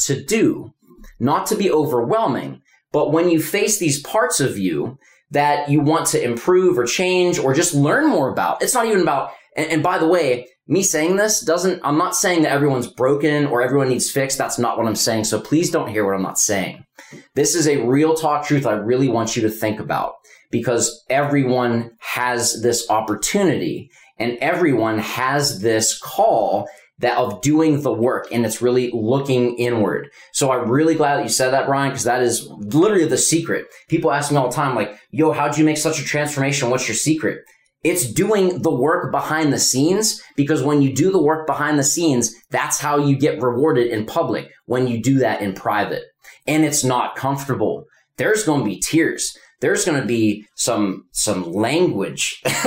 to 0.00 0.22
do, 0.22 0.72
not 1.18 1.46
to 1.46 1.56
be 1.56 1.70
overwhelming. 1.70 2.62
But 2.92 3.12
when 3.12 3.28
you 3.28 3.40
face 3.40 3.78
these 3.78 4.00
parts 4.02 4.40
of 4.40 4.58
you 4.58 4.98
that 5.30 5.68
you 5.68 5.80
want 5.80 6.06
to 6.08 6.22
improve 6.22 6.78
or 6.78 6.86
change 6.86 7.38
or 7.38 7.52
just 7.52 7.74
learn 7.74 8.08
more 8.08 8.30
about, 8.30 8.62
it's 8.62 8.74
not 8.74 8.86
even 8.86 9.02
about, 9.02 9.32
and, 9.56 9.70
and 9.70 9.82
by 9.82 9.98
the 9.98 10.06
way, 10.06 10.48
me 10.68 10.82
saying 10.82 11.16
this 11.16 11.40
doesn't, 11.40 11.80
I'm 11.84 11.98
not 11.98 12.16
saying 12.16 12.42
that 12.42 12.52
everyone's 12.52 12.88
broken 12.88 13.46
or 13.46 13.62
everyone 13.62 13.88
needs 13.88 14.10
fixed. 14.10 14.38
That's 14.38 14.58
not 14.58 14.76
what 14.76 14.86
I'm 14.86 14.96
saying. 14.96 15.24
So 15.24 15.40
please 15.40 15.70
don't 15.70 15.88
hear 15.90 16.04
what 16.04 16.14
I'm 16.14 16.22
not 16.22 16.38
saying. 16.38 16.84
This 17.34 17.54
is 17.54 17.68
a 17.68 17.84
real 17.84 18.14
talk 18.14 18.46
truth 18.46 18.66
I 18.66 18.72
really 18.72 19.08
want 19.08 19.36
you 19.36 19.42
to 19.42 19.50
think 19.50 19.78
about 19.78 20.14
because 20.50 21.04
everyone 21.08 21.92
has 22.00 22.62
this 22.62 22.88
opportunity 22.90 23.90
and 24.18 24.38
everyone 24.40 24.98
has 24.98 25.60
this 25.60 25.98
call 25.98 26.68
that 26.98 27.18
of 27.18 27.42
doing 27.42 27.82
the 27.82 27.92
work 27.92 28.28
and 28.32 28.46
it's 28.46 28.62
really 28.62 28.90
looking 28.92 29.56
inward. 29.56 30.10
So 30.32 30.50
I'm 30.50 30.70
really 30.70 30.94
glad 30.94 31.16
that 31.16 31.24
you 31.24 31.28
said 31.28 31.50
that, 31.50 31.66
Brian, 31.66 31.90
because 31.90 32.04
that 32.04 32.22
is 32.22 32.48
literally 32.58 33.06
the 33.06 33.18
secret. 33.18 33.66
People 33.88 34.10
ask 34.10 34.30
me 34.30 34.38
all 34.38 34.48
the 34.48 34.54
time, 34.54 34.74
like, 34.74 34.96
yo, 35.10 35.32
how'd 35.32 35.58
you 35.58 35.64
make 35.64 35.76
such 35.76 36.00
a 36.00 36.04
transformation? 36.04 36.70
What's 36.70 36.88
your 36.88 36.94
secret? 36.94 37.40
It's 37.84 38.10
doing 38.10 38.62
the 38.62 38.74
work 38.74 39.12
behind 39.12 39.52
the 39.52 39.58
scenes 39.58 40.20
because 40.36 40.62
when 40.62 40.82
you 40.82 40.92
do 40.92 41.12
the 41.12 41.22
work 41.22 41.46
behind 41.46 41.78
the 41.78 41.84
scenes, 41.84 42.34
that's 42.50 42.80
how 42.80 42.98
you 42.98 43.16
get 43.16 43.40
rewarded 43.40 43.88
in 43.88 44.06
public 44.06 44.50
when 44.64 44.88
you 44.88 45.00
do 45.00 45.18
that 45.18 45.40
in 45.40 45.52
private. 45.52 46.02
And 46.46 46.64
it's 46.64 46.82
not 46.82 47.14
comfortable. 47.14 47.84
There's 48.16 48.44
going 48.44 48.60
to 48.60 48.68
be 48.68 48.80
tears. 48.80 49.36
There's 49.60 49.84
going 49.84 50.00
to 50.00 50.06
be 50.06 50.46
some, 50.56 51.04
some 51.12 51.52
language, 51.52 52.42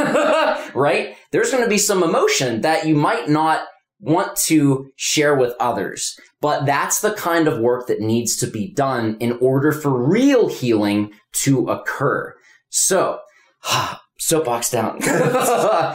right? 0.74 1.16
There's 1.32 1.52
going 1.52 1.64
to 1.64 1.70
be 1.70 1.78
some 1.78 2.02
emotion 2.02 2.62
that 2.62 2.88
you 2.88 2.96
might 2.96 3.30
not 3.30 3.62
want 4.00 4.36
to 4.38 4.92
share 4.96 5.36
with 5.36 5.54
others. 5.60 6.18
But 6.42 6.66
that's 6.66 7.02
the 7.02 7.14
kind 7.14 7.48
of 7.48 7.60
work 7.60 7.88
that 7.88 8.00
needs 8.00 8.38
to 8.38 8.48
be 8.48 8.72
done 8.72 9.18
in 9.20 9.34
order 9.42 9.72
for 9.72 9.92
real 9.92 10.48
healing 10.48 11.12
to 11.44 11.68
occur. 11.70 12.34
So, 12.70 13.20
soapbox 14.20 14.70
down. 14.70 15.00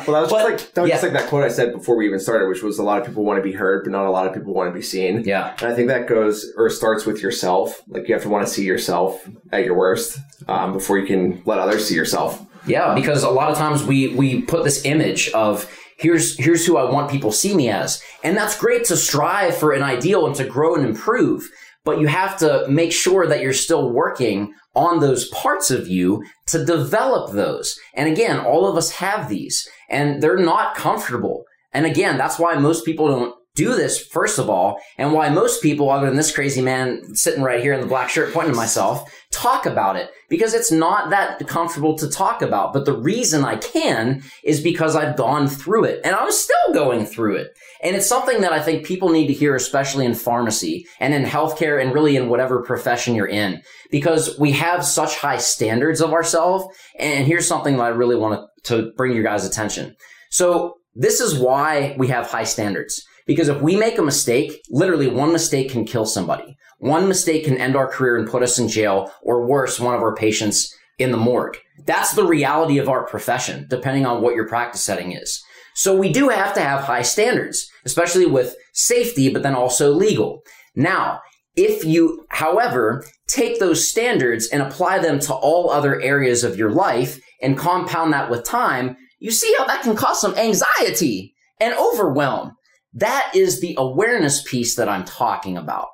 Well, 0.06 0.16
that 0.16 0.20
was 0.22 0.30
But- 0.30 0.50
just 0.50 0.64
like 0.64 0.74
that 0.74 0.80
was 0.82 0.88
yeah. 0.88 0.94
just 0.96 1.02
like 1.04 1.12
that 1.14 1.28
quote 1.28 1.44
I 1.44 1.48
said 1.48 1.72
before 1.72 1.96
we 1.96 2.06
even 2.06 2.20
started, 2.20 2.48
which 2.48 2.62
was 2.62 2.78
a 2.78 2.82
lot 2.82 3.00
of 3.00 3.06
people 3.06 3.24
want 3.24 3.38
to 3.38 3.42
be 3.42 3.52
heard, 3.52 3.84
but 3.84 3.90
not 3.92 4.04
a 4.06 4.10
lot 4.10 4.26
of 4.26 4.34
people 4.34 4.52
want 4.52 4.68
to 4.70 4.74
be 4.74 4.82
seen. 4.82 5.22
yeah. 5.24 5.54
And 5.60 5.72
I 5.72 5.74
think 5.74 5.88
that 5.88 6.06
goes 6.08 6.52
or 6.56 6.68
starts 6.68 7.06
with 7.06 7.22
yourself. 7.22 7.80
Like 7.88 8.06
you 8.08 8.14
have 8.14 8.22
to 8.24 8.28
want 8.28 8.46
to 8.46 8.52
see 8.52 8.64
yourself 8.64 9.26
at 9.52 9.64
your 9.64 9.74
worst 9.76 10.18
um, 10.48 10.72
before 10.74 10.98
you 10.98 11.06
can 11.06 11.42
let 11.46 11.58
others 11.58 11.86
see 11.88 11.94
yourself. 11.94 12.44
Yeah, 12.66 12.94
because 12.94 13.22
a 13.22 13.30
lot 13.30 13.50
of 13.50 13.56
times 13.58 13.82
we 13.84 14.08
we 14.14 14.42
put 14.42 14.64
this 14.64 14.84
image 14.84 15.30
of 15.30 15.70
here's 16.04 16.38
here's 16.38 16.64
who 16.66 16.76
I 16.76 16.88
want 16.88 17.10
people 17.10 17.30
to 17.30 17.36
see 17.36 17.54
me 17.54 17.68
as. 17.70 18.02
And 18.22 18.36
that's 18.36 18.58
great 18.58 18.84
to 18.86 18.96
strive 18.96 19.56
for 19.56 19.72
an 19.72 19.82
ideal 19.82 20.26
and 20.26 20.34
to 20.36 20.44
grow 20.44 20.74
and 20.76 20.84
improve, 20.84 21.50
but 21.82 21.98
you 21.98 22.06
have 22.06 22.38
to 22.38 22.66
make 22.68 22.92
sure 22.92 23.26
that 23.26 23.40
you're 23.40 23.52
still 23.52 23.90
working 23.90 24.54
on 24.74 25.00
those 25.00 25.28
parts 25.30 25.70
of 25.70 25.88
you 25.88 26.22
to 26.46 26.64
develop 26.64 27.32
those. 27.32 27.78
And 27.94 28.08
again, 28.08 28.38
all 28.38 28.66
of 28.66 28.76
us 28.76 28.92
have 28.92 29.28
these 29.28 29.68
and 29.88 30.22
they're 30.22 30.36
not 30.36 30.76
comfortable. 30.76 31.44
And 31.72 31.86
again, 31.86 32.18
that's 32.18 32.38
why 32.38 32.54
most 32.54 32.84
people 32.84 33.08
don't 33.08 33.34
do 33.54 33.74
this 33.74 34.04
first 34.04 34.38
of 34.38 34.50
all, 34.50 34.80
and 34.98 35.12
why 35.12 35.28
most 35.28 35.62
people, 35.62 35.90
other 35.90 36.06
than 36.06 36.16
this 36.16 36.34
crazy 36.34 36.60
man 36.60 37.14
sitting 37.14 37.42
right 37.42 37.60
here 37.60 37.72
in 37.72 37.80
the 37.80 37.86
black 37.86 38.08
shirt 38.08 38.34
pointing 38.34 38.52
to 38.52 38.56
myself, 38.56 39.12
talk 39.30 39.64
about 39.66 39.96
it 39.96 40.10
because 40.28 40.54
it's 40.54 40.72
not 40.72 41.10
that 41.10 41.46
comfortable 41.46 41.96
to 41.96 42.08
talk 42.08 42.42
about. 42.42 42.72
But 42.72 42.84
the 42.84 42.96
reason 42.96 43.44
I 43.44 43.56
can 43.56 44.22
is 44.42 44.60
because 44.60 44.96
I've 44.96 45.16
gone 45.16 45.46
through 45.46 45.84
it 45.84 46.00
and 46.04 46.16
I'm 46.16 46.32
still 46.32 46.72
going 46.72 47.06
through 47.06 47.36
it. 47.36 47.56
And 47.82 47.94
it's 47.94 48.08
something 48.08 48.40
that 48.40 48.52
I 48.52 48.60
think 48.60 48.86
people 48.86 49.10
need 49.10 49.28
to 49.28 49.32
hear, 49.32 49.54
especially 49.54 50.04
in 50.04 50.14
pharmacy 50.14 50.86
and 50.98 51.14
in 51.14 51.24
healthcare 51.24 51.80
and 51.80 51.94
really 51.94 52.16
in 52.16 52.28
whatever 52.28 52.62
profession 52.62 53.14
you're 53.14 53.26
in, 53.26 53.62
because 53.90 54.38
we 54.38 54.52
have 54.52 54.84
such 54.84 55.16
high 55.16 55.38
standards 55.38 56.00
of 56.00 56.12
ourselves. 56.12 56.66
And 56.98 57.26
here's 57.26 57.46
something 57.46 57.76
that 57.76 57.84
I 57.84 57.88
really 57.88 58.16
want 58.16 58.48
to 58.64 58.92
bring 58.96 59.12
your 59.12 59.22
guys' 59.22 59.44
attention. 59.44 59.94
So 60.30 60.78
this 60.94 61.20
is 61.20 61.38
why 61.38 61.94
we 61.98 62.08
have 62.08 62.30
high 62.30 62.44
standards. 62.44 63.04
Because 63.26 63.48
if 63.48 63.60
we 63.60 63.76
make 63.76 63.98
a 63.98 64.02
mistake, 64.02 64.60
literally 64.70 65.08
one 65.08 65.32
mistake 65.32 65.70
can 65.70 65.84
kill 65.84 66.04
somebody. 66.04 66.56
One 66.78 67.08
mistake 67.08 67.44
can 67.44 67.56
end 67.56 67.76
our 67.76 67.88
career 67.88 68.16
and 68.16 68.28
put 68.28 68.42
us 68.42 68.58
in 68.58 68.68
jail, 68.68 69.10
or 69.22 69.46
worse, 69.46 69.80
one 69.80 69.94
of 69.94 70.02
our 70.02 70.14
patients 70.14 70.74
in 70.98 71.10
the 71.10 71.16
morgue. 71.16 71.56
That's 71.86 72.12
the 72.12 72.26
reality 72.26 72.78
of 72.78 72.88
our 72.88 73.06
profession, 73.06 73.66
depending 73.68 74.06
on 74.06 74.22
what 74.22 74.34
your 74.34 74.46
practice 74.46 74.84
setting 74.84 75.12
is. 75.12 75.42
So 75.74 75.96
we 75.96 76.12
do 76.12 76.28
have 76.28 76.54
to 76.54 76.60
have 76.60 76.84
high 76.84 77.02
standards, 77.02 77.68
especially 77.84 78.26
with 78.26 78.54
safety, 78.72 79.28
but 79.30 79.42
then 79.42 79.54
also 79.54 79.92
legal. 79.92 80.42
Now, 80.76 81.20
if 81.56 81.84
you, 81.84 82.26
however, 82.30 83.04
take 83.28 83.58
those 83.58 83.88
standards 83.88 84.46
and 84.48 84.62
apply 84.62 84.98
them 84.98 85.18
to 85.20 85.34
all 85.34 85.70
other 85.70 86.00
areas 86.00 86.44
of 86.44 86.56
your 86.56 86.70
life 86.70 87.20
and 87.40 87.58
compound 87.58 88.12
that 88.12 88.30
with 88.30 88.44
time, 88.44 88.96
you 89.18 89.30
see 89.30 89.54
how 89.58 89.64
that 89.66 89.82
can 89.82 89.96
cause 89.96 90.20
some 90.20 90.34
anxiety 90.34 91.34
and 91.60 91.74
overwhelm. 91.74 92.52
That 92.94 93.30
is 93.34 93.60
the 93.60 93.74
awareness 93.78 94.42
piece 94.42 94.76
that 94.76 94.88
I'm 94.88 95.04
talking 95.04 95.56
about. 95.56 95.88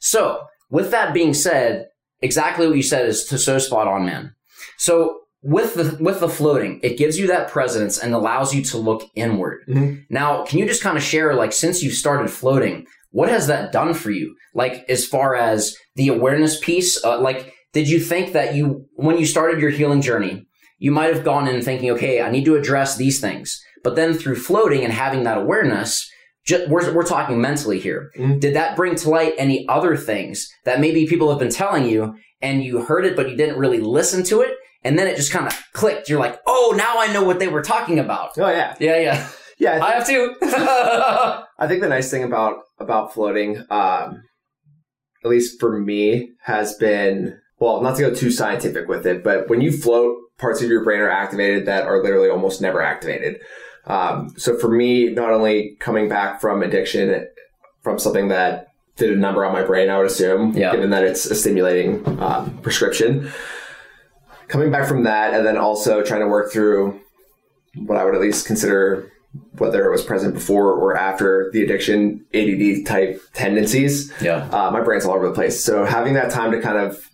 So, 0.00 0.42
with 0.70 0.90
that 0.90 1.14
being 1.14 1.34
said, 1.34 1.86
exactly 2.22 2.66
what 2.66 2.76
you 2.76 2.82
said 2.82 3.06
is 3.06 3.24
to 3.26 3.38
so 3.38 3.58
spot 3.58 3.88
on, 3.88 4.04
man. 4.06 4.34
So, 4.78 5.20
with 5.42 5.74
the 5.74 5.96
with 6.02 6.20
the 6.20 6.28
floating, 6.28 6.80
it 6.82 6.98
gives 6.98 7.18
you 7.18 7.26
that 7.28 7.48
presence 7.48 7.98
and 7.98 8.14
allows 8.14 8.54
you 8.54 8.62
to 8.64 8.78
look 8.78 9.08
inward. 9.14 9.60
Mhm. 9.68 10.04
Now, 10.10 10.44
can 10.44 10.58
you 10.58 10.66
just 10.66 10.82
kind 10.82 10.96
of 10.98 11.02
share, 11.02 11.34
like, 11.34 11.52
since 11.52 11.82
you 11.82 11.90
started 11.90 12.30
floating, 12.30 12.86
what 13.10 13.28
has 13.30 13.46
that 13.46 13.72
done 13.72 13.94
for 13.94 14.10
you? 14.10 14.34
Like, 14.54 14.84
as 14.88 15.06
far 15.06 15.34
as 15.34 15.76
the 15.96 16.08
awareness 16.08 16.58
piece, 16.60 17.02
uh, 17.04 17.20
like, 17.20 17.54
did 17.72 17.88
you 17.88 18.00
think 18.00 18.32
that 18.32 18.54
you, 18.54 18.86
when 18.94 19.16
you 19.18 19.24
started 19.26 19.60
your 19.60 19.70
healing 19.70 20.02
journey, 20.02 20.46
you 20.78 20.90
might 20.90 21.14
have 21.14 21.24
gone 21.24 21.46
in 21.48 21.62
thinking, 21.62 21.90
okay, 21.92 22.20
I 22.20 22.30
need 22.30 22.44
to 22.44 22.56
address 22.56 22.96
these 22.96 23.20
things. 23.20 23.60
But 23.82 23.96
then 23.96 24.14
through 24.14 24.36
floating 24.36 24.82
and 24.84 24.92
having 24.92 25.22
that 25.24 25.38
awareness, 25.38 26.10
ju- 26.46 26.66
we're, 26.68 26.92
we're 26.94 27.06
talking 27.06 27.40
mentally 27.40 27.78
here. 27.78 28.10
Mhm. 28.18 28.40
Did 28.40 28.54
that 28.54 28.76
bring 28.76 28.94
to 28.96 29.10
light 29.10 29.34
any 29.38 29.66
other 29.68 29.96
things 29.96 30.48
that 30.64 30.80
maybe 30.80 31.06
people 31.06 31.30
have 31.30 31.38
been 31.38 31.50
telling 31.50 31.86
you 31.86 32.14
and 32.42 32.62
you 32.64 32.82
heard 32.82 33.04
it, 33.04 33.16
but 33.16 33.28
you 33.30 33.36
didn't 33.36 33.58
really 33.58 33.80
listen 33.80 34.22
to 34.24 34.40
it? 34.40 34.54
And 34.82 34.98
then 34.98 35.06
it 35.06 35.16
just 35.16 35.30
kind 35.32 35.46
of 35.46 35.62
clicked. 35.74 36.08
You're 36.08 36.18
like, 36.20 36.38
oh, 36.46 36.72
now 36.76 36.94
I 36.98 37.12
know 37.12 37.22
what 37.22 37.38
they 37.38 37.48
were 37.48 37.62
talking 37.62 37.98
about. 37.98 38.30
Oh 38.38 38.48
yeah, 38.48 38.74
Yeah, 38.80 38.98
yeah. 38.98 39.28
yeah. 39.58 39.84
I, 39.84 39.88
I 39.90 39.94
have 39.96 40.06
to. 40.06 40.34
I 41.58 41.68
think 41.68 41.82
the 41.82 41.88
nice 41.88 42.10
thing 42.10 42.22
about 42.24 42.56
about 42.78 43.12
floating, 43.12 43.58
um, 43.70 44.22
at 45.24 45.30
least 45.30 45.60
for 45.60 45.78
me, 45.78 46.30
has 46.44 46.74
been 46.76 47.38
well, 47.58 47.82
not 47.82 47.96
to 47.96 48.02
go 48.02 48.14
too 48.14 48.30
scientific 48.30 48.88
with 48.88 49.06
it, 49.06 49.22
but 49.22 49.50
when 49.50 49.60
you 49.60 49.70
float, 49.70 50.16
parts 50.38 50.62
of 50.62 50.70
your 50.70 50.82
brain 50.82 51.00
are 51.00 51.10
activated 51.10 51.66
that 51.66 51.84
are 51.84 52.02
literally 52.02 52.30
almost 52.30 52.62
never 52.62 52.80
activated. 52.80 53.36
Um, 53.90 54.32
so 54.36 54.56
for 54.56 54.68
me, 54.68 55.10
not 55.10 55.30
only 55.30 55.76
coming 55.80 56.08
back 56.08 56.40
from 56.40 56.62
addiction, 56.62 57.26
from 57.82 57.98
something 57.98 58.28
that 58.28 58.68
did 58.96 59.10
a 59.10 59.16
number 59.16 59.44
on 59.44 59.52
my 59.52 59.62
brain, 59.62 59.88
I 59.90 59.96
would 59.98 60.06
assume, 60.06 60.52
Yeah. 60.56 60.72
given 60.72 60.90
that 60.90 61.04
it's 61.04 61.26
a 61.26 61.34
stimulating 61.34 62.06
um, 62.20 62.58
prescription. 62.62 63.30
Coming 64.48 64.70
back 64.70 64.86
from 64.88 65.04
that, 65.04 65.32
and 65.34 65.46
then 65.46 65.56
also 65.56 66.02
trying 66.02 66.20
to 66.20 66.28
work 66.28 66.52
through 66.52 67.00
what 67.76 67.96
I 67.98 68.04
would 68.04 68.14
at 68.14 68.20
least 68.20 68.46
consider 68.46 69.10
whether 69.58 69.84
it 69.86 69.90
was 69.92 70.02
present 70.02 70.34
before 70.34 70.72
or 70.72 70.96
after 70.96 71.50
the 71.52 71.62
addiction 71.62 72.24
ADD 72.34 72.84
type 72.84 73.20
tendencies. 73.32 74.12
yeah. 74.20 74.48
Uh, 74.50 74.70
my 74.72 74.80
brain's 74.80 75.04
all 75.04 75.14
over 75.14 75.28
the 75.28 75.34
place. 75.34 75.62
So 75.62 75.84
having 75.84 76.14
that 76.14 76.30
time 76.32 76.50
to 76.50 76.60
kind 76.60 76.78
of 76.78 77.08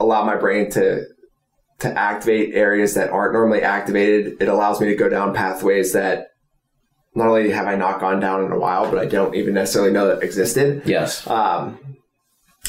allow 0.00 0.24
my 0.24 0.34
brain 0.34 0.68
to 0.72 1.04
to 1.84 1.98
activate 1.98 2.54
areas 2.54 2.94
that 2.94 3.10
aren't 3.10 3.34
normally 3.34 3.62
activated, 3.62 4.40
it 4.40 4.48
allows 4.48 4.80
me 4.80 4.88
to 4.88 4.96
go 4.96 5.08
down 5.08 5.34
pathways 5.34 5.92
that 5.92 6.28
not 7.14 7.28
only 7.28 7.50
have 7.50 7.66
I 7.66 7.76
not 7.76 8.00
gone 8.00 8.20
down 8.20 8.44
in 8.44 8.52
a 8.52 8.58
while, 8.58 8.90
but 8.90 8.98
I 8.98 9.06
don't 9.06 9.34
even 9.34 9.54
necessarily 9.54 9.92
know 9.92 10.08
that 10.08 10.22
existed. 10.22 10.82
Yes. 10.86 11.26
Um, 11.26 11.78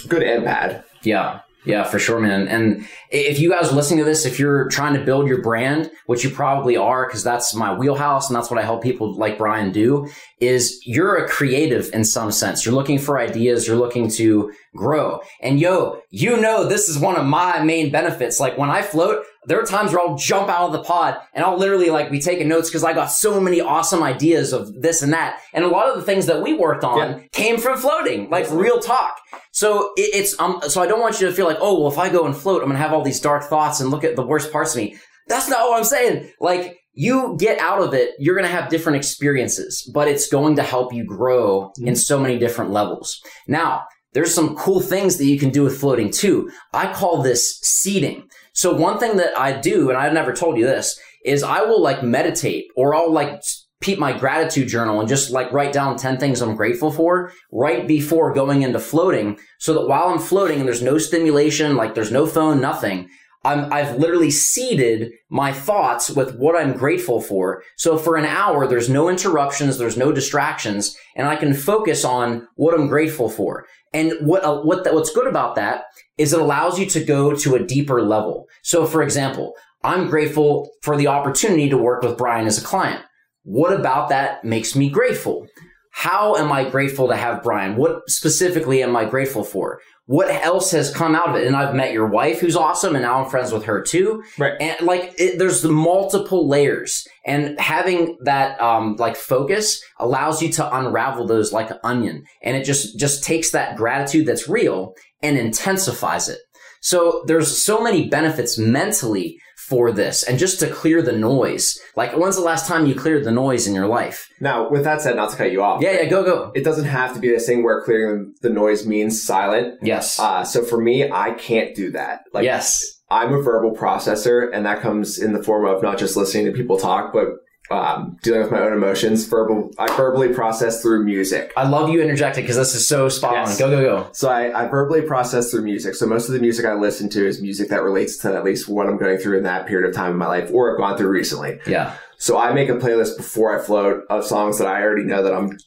good 0.07 0.21
and 0.21 0.43
bad. 0.43 0.83
Yeah. 1.01 1.41
Yeah, 1.65 1.83
for 1.83 1.97
sure, 1.99 2.19
man. 2.19 2.47
And 2.47 2.87
if 3.09 3.39
you 3.39 3.49
guys 3.49 3.71
are 3.71 3.75
listening 3.75 3.99
to 3.99 4.05
this, 4.05 4.25
if 4.25 4.37
you're 4.39 4.69
trying 4.69 4.93
to 4.93 5.03
build 5.03 5.27
your 5.27 5.41
brand, 5.41 5.89
which 6.05 6.23
you 6.23 6.29
probably 6.29 6.77
are, 6.77 7.07
because 7.07 7.23
that's 7.23 7.53
my 7.55 7.73
wheelhouse 7.73 8.29
and 8.29 8.35
that's 8.35 8.51
what 8.51 8.59
I 8.59 8.63
help 8.63 8.83
people 8.83 9.15
like 9.17 9.37
Brian 9.37 9.71
do, 9.71 10.07
is 10.39 10.79
you're 10.85 11.15
a 11.15 11.27
creative 11.27 11.89
in 11.93 12.03
some 12.03 12.31
sense. 12.31 12.65
You're 12.65 12.75
looking 12.75 12.99
for 12.99 13.17
ideas. 13.19 13.67
You're 13.67 13.77
looking 13.77 14.09
to 14.11 14.51
grow. 14.75 15.21
And 15.41 15.59
yo, 15.59 16.01
you 16.11 16.37
know, 16.39 16.65
this 16.67 16.87
is 16.89 16.99
one 16.99 17.15
of 17.15 17.25
my 17.25 17.63
main 17.63 17.91
benefits. 17.91 18.39
Like 18.39 18.57
when 18.57 18.69
I 18.69 18.81
float, 18.81 19.23
there 19.47 19.59
are 19.59 19.65
times 19.65 19.91
where 19.91 20.01
I'll 20.01 20.17
jump 20.17 20.49
out 20.49 20.67
of 20.67 20.73
the 20.73 20.83
pod 20.83 21.17
and 21.33 21.45
I'll 21.45 21.57
literally 21.57 21.89
like 21.89 22.11
be 22.11 22.19
taking 22.19 22.47
notes 22.47 22.69
because 22.69 22.83
I 22.83 22.93
got 22.93 23.07
so 23.07 23.39
many 23.39 23.61
awesome 23.61 24.01
ideas 24.03 24.53
of 24.53 24.81
this 24.81 25.01
and 25.01 25.13
that. 25.13 25.39
And 25.53 25.63
a 25.63 25.67
lot 25.67 25.87
of 25.87 25.95
the 25.95 26.01
things 26.03 26.25
that 26.25 26.41
we 26.41 26.53
worked 26.53 26.83
on 26.83 26.97
Yeah. 26.97 27.19
came 27.31 27.57
from 27.59 27.77
floating, 27.77 28.29
like 28.29 28.49
real 28.51 28.79
talk. 28.79 29.17
So 29.55 29.93
it, 29.95 30.09
it's 30.13 30.39
um. 30.39 30.59
So 30.67 30.81
I 30.81 30.87
don't 30.87 30.99
want 30.99 31.21
you 31.21 31.27
to 31.27 31.33
feel 31.33 31.45
like, 31.45 31.57
oh, 31.61 31.79
well, 31.79 31.91
if 31.91 31.97
I 31.97 32.09
go 32.09 32.25
and 32.25 32.35
float, 32.35 32.61
I'm 32.61 32.67
gonna 32.67 32.77
have 32.77 32.93
all 32.93 33.03
these 33.03 33.21
dark 33.21 33.45
thoughts 33.45 33.79
and 33.79 33.89
look 33.89 34.03
at 34.03 34.17
the 34.17 34.25
worst 34.25 34.51
parts 34.51 34.75
of 34.75 34.81
me. 34.81 34.97
That's 35.27 35.49
not 35.49 35.67
what 35.67 35.77
I'm 35.77 35.85
saying. 35.85 36.29
Like 36.41 36.77
you 36.93 37.37
get 37.39 37.57
out 37.59 37.81
of 37.81 37.93
it, 37.93 38.11
you're 38.19 38.35
gonna 38.35 38.49
have 38.49 38.69
different 38.69 38.97
experiences, 38.97 39.89
but 39.93 40.09
it's 40.09 40.27
going 40.27 40.57
to 40.57 40.63
help 40.63 40.93
you 40.93 41.05
grow 41.05 41.71
in 41.77 41.95
so 41.95 42.19
many 42.19 42.37
different 42.37 42.71
levels. 42.71 43.21
Now, 43.47 43.85
there's 44.13 44.33
some 44.33 44.57
cool 44.57 44.81
things 44.81 45.17
that 45.17 45.25
you 45.25 45.39
can 45.39 45.51
do 45.51 45.63
with 45.63 45.79
floating 45.79 46.11
too. 46.11 46.51
I 46.73 46.91
call 46.91 47.21
this 47.21 47.57
seeding. 47.61 48.27
So 48.51 48.75
one 48.75 48.99
thing 48.99 49.15
that 49.17 49.37
I 49.39 49.53
do, 49.53 49.89
and 49.89 49.97
I've 49.97 50.13
never 50.13 50.33
told 50.33 50.57
you 50.57 50.65
this, 50.65 50.99
is 51.23 51.43
I 51.43 51.61
will 51.61 51.81
like 51.81 52.03
meditate 52.03 52.65
or 52.75 52.93
I'll 52.93 53.11
like 53.11 53.41
keep 53.85 53.99
my 53.99 54.17
gratitude 54.17 54.67
journal 54.67 54.99
and 54.99 55.07
just 55.07 55.29
like 55.29 55.53
write 55.53 55.71
down 55.71 55.95
10 55.95 56.17
things 56.17 56.41
I'm 56.41 56.55
grateful 56.55 56.91
for 56.91 57.31
right 57.51 57.87
before 57.87 58.33
going 58.33 58.63
into 58.63 58.79
floating 58.79 59.37
so 59.59 59.75
that 59.75 59.87
while 59.87 60.09
I'm 60.09 60.19
floating 60.19 60.59
and 60.59 60.67
there's 60.67 60.81
no 60.81 60.97
stimulation, 60.97 61.75
like 61.75 61.93
there's 61.93 62.11
no 62.11 62.25
phone, 62.25 62.59
nothing, 62.59 63.07
I'm, 63.43 63.71
I've 63.71 63.97
literally 63.97 64.31
seeded 64.31 65.11
my 65.29 65.53
thoughts 65.53 66.09
with 66.09 66.35
what 66.37 66.59
I'm 66.59 66.75
grateful 66.75 67.21
for. 67.21 67.61
So 67.77 67.95
for 67.95 68.15
an 68.17 68.25
hour, 68.25 68.65
there's 68.65 68.89
no 68.89 69.07
interruptions, 69.07 69.77
there's 69.77 69.97
no 69.97 70.11
distractions, 70.11 70.97
and 71.15 71.27
I 71.27 71.35
can 71.35 71.53
focus 71.53 72.03
on 72.03 72.47
what 72.55 72.73
I'm 72.73 72.87
grateful 72.87 73.29
for. 73.29 73.67
And 73.93 74.13
what 74.19 74.43
uh, 74.43 74.61
what 74.61 74.83
the, 74.83 74.93
what's 74.93 75.13
good 75.13 75.27
about 75.27 75.55
that 75.55 75.83
is 76.17 76.33
it 76.33 76.41
allows 76.41 76.79
you 76.79 76.87
to 76.87 77.03
go 77.03 77.35
to 77.35 77.55
a 77.55 77.63
deeper 77.63 78.01
level. 78.01 78.47
So 78.63 78.87
for 78.87 79.03
example, 79.03 79.53
I'm 79.83 80.09
grateful 80.09 80.71
for 80.81 80.97
the 80.97 81.07
opportunity 81.07 81.69
to 81.69 81.77
work 81.77 82.01
with 82.01 82.17
Brian 82.17 82.47
as 82.47 82.57
a 82.57 82.65
client. 82.65 83.05
What 83.45 83.73
about 83.73 84.09
that 84.09 84.43
makes 84.43 84.75
me 84.75 84.89
grateful? 84.89 85.47
How 85.91 86.35
am 86.35 86.51
I 86.51 86.67
grateful 86.69 87.07
to 87.07 87.15
have 87.15 87.43
Brian? 87.43 87.77
What 87.77 88.09
specifically 88.09 88.83
am 88.83 88.95
I 88.97 89.05
grateful 89.05 89.43
for? 89.43 89.79
What 90.07 90.29
else 90.29 90.71
has 90.71 90.93
come 90.93 91.15
out 91.15 91.29
of 91.29 91.35
it? 91.35 91.47
And 91.47 91.55
I've 91.55 91.73
met 91.73 91.93
your 91.93 92.07
wife, 92.07 92.39
who's 92.39 92.55
awesome, 92.55 92.95
and 92.95 93.03
now 93.03 93.23
I'm 93.23 93.29
friends 93.29 93.51
with 93.51 93.65
her 93.65 93.81
too. 93.81 94.23
Right. 94.37 94.53
And 94.59 94.85
like, 94.85 95.13
it, 95.17 95.39
there's 95.39 95.63
multiple 95.63 96.47
layers, 96.47 97.07
and 97.25 97.59
having 97.59 98.17
that 98.23 98.59
um, 98.59 98.95
like 98.97 99.15
focus 99.15 99.81
allows 99.99 100.41
you 100.41 100.51
to 100.53 100.77
unravel 100.77 101.27
those 101.27 101.53
like 101.53 101.71
an 101.71 101.79
onion, 101.83 102.23
and 102.43 102.57
it 102.57 102.65
just 102.65 102.99
just 102.99 103.23
takes 103.23 103.51
that 103.51 103.77
gratitude 103.77 104.25
that's 104.25 104.49
real 104.49 104.93
and 105.23 105.37
intensifies 105.37 106.29
it. 106.29 106.39
So 106.81 107.23
there's 107.25 107.63
so 107.63 107.81
many 107.81 108.09
benefits 108.09 108.57
mentally 108.59 109.39
for 109.67 109.91
this, 109.91 110.23
and 110.23 110.37
just 110.37 110.59
to 110.59 110.69
clear 110.69 111.01
the 111.01 111.11
noise. 111.11 111.79
Like, 111.95 112.15
when's 112.15 112.35
the 112.35 112.41
last 112.41 112.67
time 112.67 112.85
you 112.85 112.93
cleared 112.95 113.23
the 113.23 113.31
noise 113.31 113.67
in 113.67 113.73
your 113.73 113.87
life? 113.87 114.29
Now, 114.39 114.69
with 114.69 114.83
that 114.83 115.01
said, 115.01 115.15
not 115.15 115.31
to 115.31 115.37
cut 115.37 115.51
you 115.51 115.63
off, 115.63 115.81
Yeah, 115.81 115.93
yeah, 115.93 116.05
go, 116.05 116.23
go. 116.23 116.51
it 116.53 116.63
doesn't 116.63 116.85
have 116.85 117.13
to 117.15 117.19
be 117.19 117.29
this 117.29 117.45
thing 117.47 117.63
where 117.63 117.81
clearing 117.83 118.33
the 118.41 118.49
noise 118.49 118.85
means 118.85 119.23
silent. 119.23 119.79
Yes. 119.81 120.19
Uh, 120.19 120.43
so 120.43 120.63
for 120.63 120.79
me, 120.79 121.09
I 121.11 121.31
can't 121.31 121.75
do 121.75 121.91
that. 121.91 122.21
Like, 122.33 122.43
yes. 122.43 122.81
I'm 123.09 123.33
a 123.33 123.41
verbal 123.41 123.75
processor, 123.75 124.49
and 124.51 124.65
that 124.65 124.81
comes 124.81 125.19
in 125.19 125.33
the 125.33 125.43
form 125.43 125.65
of 125.65 125.81
not 125.83 125.97
just 125.99 126.15
listening 126.17 126.45
to 126.45 126.51
people 126.51 126.77
talk, 126.77 127.13
but 127.13 127.27
um, 127.71 128.17
dealing 128.21 128.41
with 128.41 128.51
my 128.51 128.59
own 128.59 128.73
emotions. 128.73 129.25
Verbal, 129.27 129.71
I 129.79 129.87
verbally 129.95 130.29
process 130.33 130.81
through 130.81 131.03
music. 131.03 131.51
I 131.57 131.67
love 131.67 131.89
you 131.89 132.01
interjecting 132.01 132.43
because 132.43 132.57
this 132.57 132.75
is 132.75 132.87
so 132.87 133.09
spot 133.09 133.33
Yes. 133.33 133.61
on. 133.61 133.69
Go, 133.71 133.77
go, 133.77 134.03
go. 134.03 134.09
So 134.13 134.29
I, 134.29 134.65
I 134.65 134.67
verbally 134.67 135.01
process 135.01 135.51
through 135.51 135.63
music. 135.63 135.95
So 135.95 136.05
most 136.05 136.27
of 136.27 136.33
the 136.33 136.39
music 136.39 136.65
I 136.65 136.73
listen 136.73 137.09
to 137.09 137.25
is 137.27 137.41
music 137.41 137.69
that 137.69 137.83
relates 137.83 138.17
to 138.19 138.33
at 138.35 138.43
least 138.43 138.67
what 138.67 138.87
I'm 138.87 138.97
going 138.97 139.17
through 139.17 139.37
in 139.37 139.43
that 139.43 139.65
period 139.67 139.89
of 139.89 139.95
time 139.95 140.11
in 140.11 140.17
my 140.17 140.27
life, 140.27 140.49
or 140.53 140.71
I've 140.73 140.77
gone 140.77 140.97
through 140.97 141.09
recently. 141.09 141.59
Yeah. 141.65 141.95
So 142.17 142.37
I 142.37 142.53
make 142.53 142.69
a 142.69 142.73
playlist 142.73 143.17
before 143.17 143.57
I 143.59 143.61
float 143.63 144.03
of 144.09 144.25
songs 144.25 144.57
that 144.59 144.67
I 144.67 144.81
already 144.81 145.03
know 145.03 145.21
that 145.23 145.33
I'm 145.33 145.57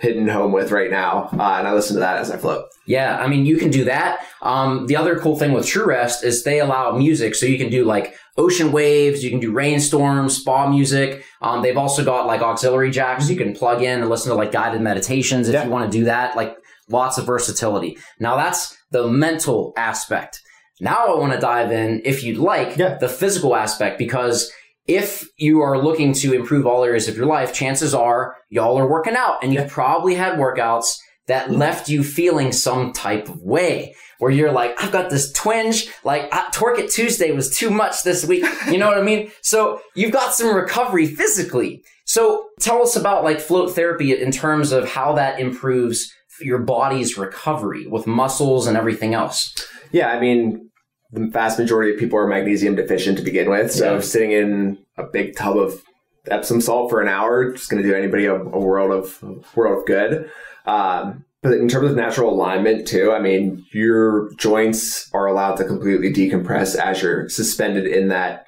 hitting 0.00 0.28
home 0.28 0.52
with 0.52 0.70
right 0.70 0.90
now, 0.90 1.28
uh, 1.32 1.56
and 1.58 1.66
I 1.66 1.72
listen 1.72 1.94
to 1.94 2.00
that 2.00 2.18
as 2.18 2.30
I 2.30 2.36
float. 2.36 2.66
Yeah, 2.86 3.18
I 3.18 3.26
mean, 3.26 3.44
you 3.46 3.56
can 3.56 3.70
do 3.70 3.84
that. 3.84 4.24
Um, 4.42 4.86
the 4.86 4.96
other 4.96 5.18
cool 5.18 5.36
thing 5.36 5.52
with 5.52 5.66
True 5.66 5.86
Rest 5.86 6.22
is 6.24 6.44
they 6.44 6.60
allow 6.60 6.96
music, 6.96 7.34
so 7.34 7.46
you 7.46 7.58
can 7.58 7.68
do 7.70 7.84
like 7.84 8.14
ocean 8.36 8.70
waves, 8.70 9.24
you 9.24 9.30
can 9.30 9.40
do 9.40 9.50
rainstorms, 9.52 10.36
spa 10.36 10.68
music. 10.70 11.24
Um, 11.42 11.62
they've 11.62 11.76
also 11.76 12.04
got 12.04 12.26
like 12.26 12.40
auxiliary 12.40 12.90
jacks 12.92 13.28
you 13.28 13.36
can 13.36 13.52
plug 13.54 13.82
in 13.82 14.00
and 14.00 14.08
listen 14.08 14.30
to 14.30 14.36
like 14.36 14.52
guided 14.52 14.80
meditations 14.80 15.48
if 15.48 15.54
Yeah. 15.54 15.64
you 15.64 15.70
want 15.70 15.90
to 15.90 15.98
do 15.98 16.04
that. 16.04 16.36
Like 16.36 16.56
lots 16.88 17.18
of 17.18 17.26
versatility. 17.26 17.98
Now 18.20 18.36
that's 18.36 18.76
the 18.92 19.08
mental 19.08 19.72
aspect. 19.76 20.40
Now 20.80 20.96
I 21.08 21.18
want 21.18 21.32
to 21.32 21.40
dive 21.40 21.72
in, 21.72 22.00
if 22.04 22.22
you'd 22.22 22.38
like, 22.38 22.76
Yeah. 22.76 22.96
the 22.98 23.08
physical 23.08 23.56
aspect 23.56 23.98
because 23.98 24.50
if 24.88 25.28
you 25.36 25.60
are 25.60 25.78
looking 25.78 26.14
to 26.14 26.32
improve 26.32 26.66
all 26.66 26.82
areas 26.82 27.06
of 27.06 27.16
your 27.16 27.26
life, 27.26 27.52
chances 27.52 27.94
are 27.94 28.36
y'all 28.48 28.78
are 28.78 28.88
working 28.88 29.14
out 29.14 29.44
and 29.44 29.52
you've 29.52 29.68
probably 29.68 30.14
had 30.14 30.38
workouts 30.38 30.96
that 31.26 31.50
left 31.50 31.90
you 31.90 32.02
feeling 32.02 32.50
some 32.52 32.94
type 32.94 33.28
of 33.28 33.42
way 33.42 33.94
where 34.18 34.30
you're 34.30 34.50
like, 34.50 34.82
I've 34.82 34.90
got 34.90 35.10
this 35.10 35.30
twinge, 35.32 35.88
like 36.02 36.34
uh, 36.34 36.44
Torque 36.52 36.78
It 36.78 36.90
Tuesday 36.90 37.30
was 37.32 37.56
too 37.56 37.70
much 37.70 38.02
this 38.02 38.24
week. 38.24 38.44
You 38.68 38.78
know 38.78 38.88
what 38.88 38.98
I 38.98 39.02
mean? 39.02 39.30
So 39.42 39.80
you've 39.94 40.12
got 40.12 40.34
some 40.34 40.54
recovery 40.54 41.06
physically. 41.06 41.82
So 42.04 42.48
tell 42.60 42.82
us 42.82 42.96
about 42.96 43.24
like 43.24 43.40
float 43.40 43.74
therapy 43.74 44.18
in 44.18 44.30
terms 44.30 44.72
of 44.72 44.88
how 44.88 45.12
that 45.14 45.38
improves 45.38 46.12
your 46.40 46.58
body's 46.58 47.16
recovery 47.16 47.86
with 47.86 48.06
muscles 48.06 48.66
and 48.66 48.76
everything 48.76 49.14
else. 49.14 49.54
Yeah, 49.92 50.08
I 50.08 50.20
mean, 50.20 50.70
the 51.12 51.26
vast 51.26 51.58
majority 51.58 51.92
of 51.92 51.98
people 51.98 52.18
are 52.18 52.26
magnesium 52.26 52.74
deficient 52.76 53.18
to 53.18 53.24
begin 53.24 53.48
with. 53.50 53.72
So 53.72 53.94
Yeah. 53.94 54.00
sitting 54.00 54.32
in 54.32 54.78
a 54.96 55.04
big 55.04 55.36
tub 55.36 55.56
of 55.56 55.82
Epsom 56.30 56.60
salt 56.60 56.90
for 56.90 57.00
an 57.00 57.08
hour 57.08 57.54
is 57.54 57.66
going 57.66 57.82
to 57.82 57.88
do 57.88 57.94
anybody 57.94 58.26
a, 58.26 58.34
a 58.34 58.58
world 58.58 58.90
of 58.92 59.22
world 59.56 59.78
of 59.78 59.86
good. 59.86 60.30
Um, 60.66 61.24
but 61.42 61.52
in 61.54 61.68
terms 61.68 61.90
of 61.90 61.96
natural 61.96 62.30
alignment 62.32 62.86
too, 62.86 63.12
I 63.12 63.20
mean, 63.20 63.64
your 63.72 64.30
joints 64.36 65.08
are 65.14 65.26
allowed 65.26 65.54
to 65.56 65.64
completely 65.64 66.12
decompress 66.12 66.74
as 66.76 67.00
you're 67.00 67.28
suspended 67.30 67.86
in 67.86 68.08
that 68.08 68.46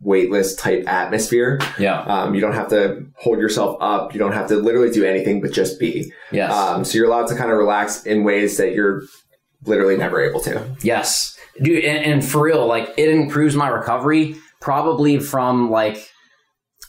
weightless 0.00 0.54
type 0.54 0.84
atmosphere. 0.86 1.58
Yeah. 1.78 2.00
Um, 2.02 2.34
you 2.34 2.40
don't 2.40 2.52
have 2.54 2.68
to 2.68 3.04
hold 3.16 3.38
yourself 3.40 3.76
up. 3.80 4.14
You 4.14 4.20
don't 4.20 4.32
have 4.32 4.46
to 4.48 4.56
literally 4.56 4.90
do 4.92 5.04
anything 5.04 5.40
but 5.42 5.52
just 5.52 5.78
be. 5.80 6.12
Yes. 6.30 6.52
Um, 6.52 6.84
so 6.84 6.96
you're 6.96 7.08
allowed 7.08 7.26
to 7.26 7.34
kind 7.34 7.50
of 7.50 7.58
relax 7.58 8.04
in 8.06 8.22
ways 8.22 8.56
that 8.58 8.72
you're 8.72 9.02
literally 9.64 9.96
never 9.96 10.20
able 10.20 10.40
to. 10.42 10.64
Yes, 10.82 11.36
dude, 11.62 11.84
and, 11.84 12.04
and 12.04 12.24
for 12.24 12.42
real, 12.42 12.66
like 12.66 12.92
it 12.96 13.08
improves 13.08 13.54
my 13.54 13.68
recovery 13.68 14.36
probably 14.60 15.18
from 15.18 15.70
like, 15.70 16.10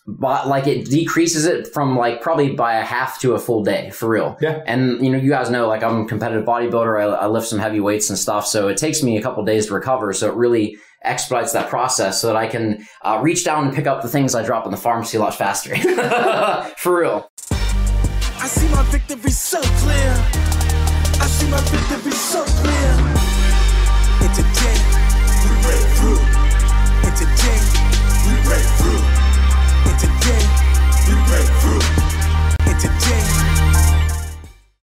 but 0.07 0.47
like 0.47 0.65
it 0.65 0.89
decreases 0.89 1.45
it 1.45 1.67
from 1.67 1.95
like 1.95 2.21
probably 2.21 2.55
by 2.55 2.75
a 2.75 2.83
half 2.83 3.19
to 3.21 3.33
a 3.33 3.39
full 3.39 3.63
day 3.63 3.91
for 3.91 4.09
real. 4.09 4.37
Yeah. 4.41 4.63
And 4.65 5.03
you 5.03 5.11
know, 5.11 5.17
you 5.17 5.29
guys 5.29 5.49
know, 5.49 5.67
like 5.67 5.83
I'm 5.83 6.01
a 6.01 6.07
competitive 6.07 6.45
bodybuilder. 6.45 7.01
I, 7.01 7.15
I 7.15 7.27
lift 7.27 7.47
some 7.47 7.59
heavy 7.59 7.79
weights 7.79 8.09
and 8.09 8.17
stuff, 8.17 8.47
so 8.47 8.67
it 8.67 8.77
takes 8.77 9.03
me 9.03 9.17
a 9.17 9.21
couple 9.21 9.43
days 9.45 9.67
to 9.67 9.73
recover. 9.73 10.13
So 10.13 10.27
it 10.27 10.35
really 10.35 10.77
expedites 11.03 11.53
that 11.53 11.69
process 11.69 12.19
so 12.19 12.27
that 12.27 12.35
I 12.35 12.47
can 12.47 12.85
uh, 13.03 13.19
reach 13.21 13.45
down 13.45 13.65
and 13.65 13.73
pick 13.73 13.87
up 13.87 14.01
the 14.01 14.09
things 14.09 14.35
I 14.35 14.43
drop 14.43 14.65
in 14.65 14.71
the 14.71 14.77
pharmacy 14.77 15.17
a 15.17 15.21
lot 15.21 15.35
faster. 15.35 15.75
for 16.77 16.99
real. 16.99 17.31
I 17.51 18.47
see 18.47 18.67
my 18.69 18.83
victory 18.83 19.31
so 19.31 19.61
clear. 19.61 20.13
I 21.21 21.27
see 21.27 21.49
my 21.49 21.59
victory 21.61 22.11
so 22.11 22.43
clear. 22.43 23.18
With 24.29 24.45
today 24.45 24.77
we 25.43 25.49
break 25.63 25.85
through. 25.97 26.21
With 27.03 27.17
today 27.17 27.59
we 28.27 28.33
break 28.45 28.65
through. 28.77 29.01
With 29.85 29.99
today 29.99 30.45
we 31.07 31.15
break 31.25 31.49
through. 31.61 31.81
With 32.67 32.79
today. 32.79 33.38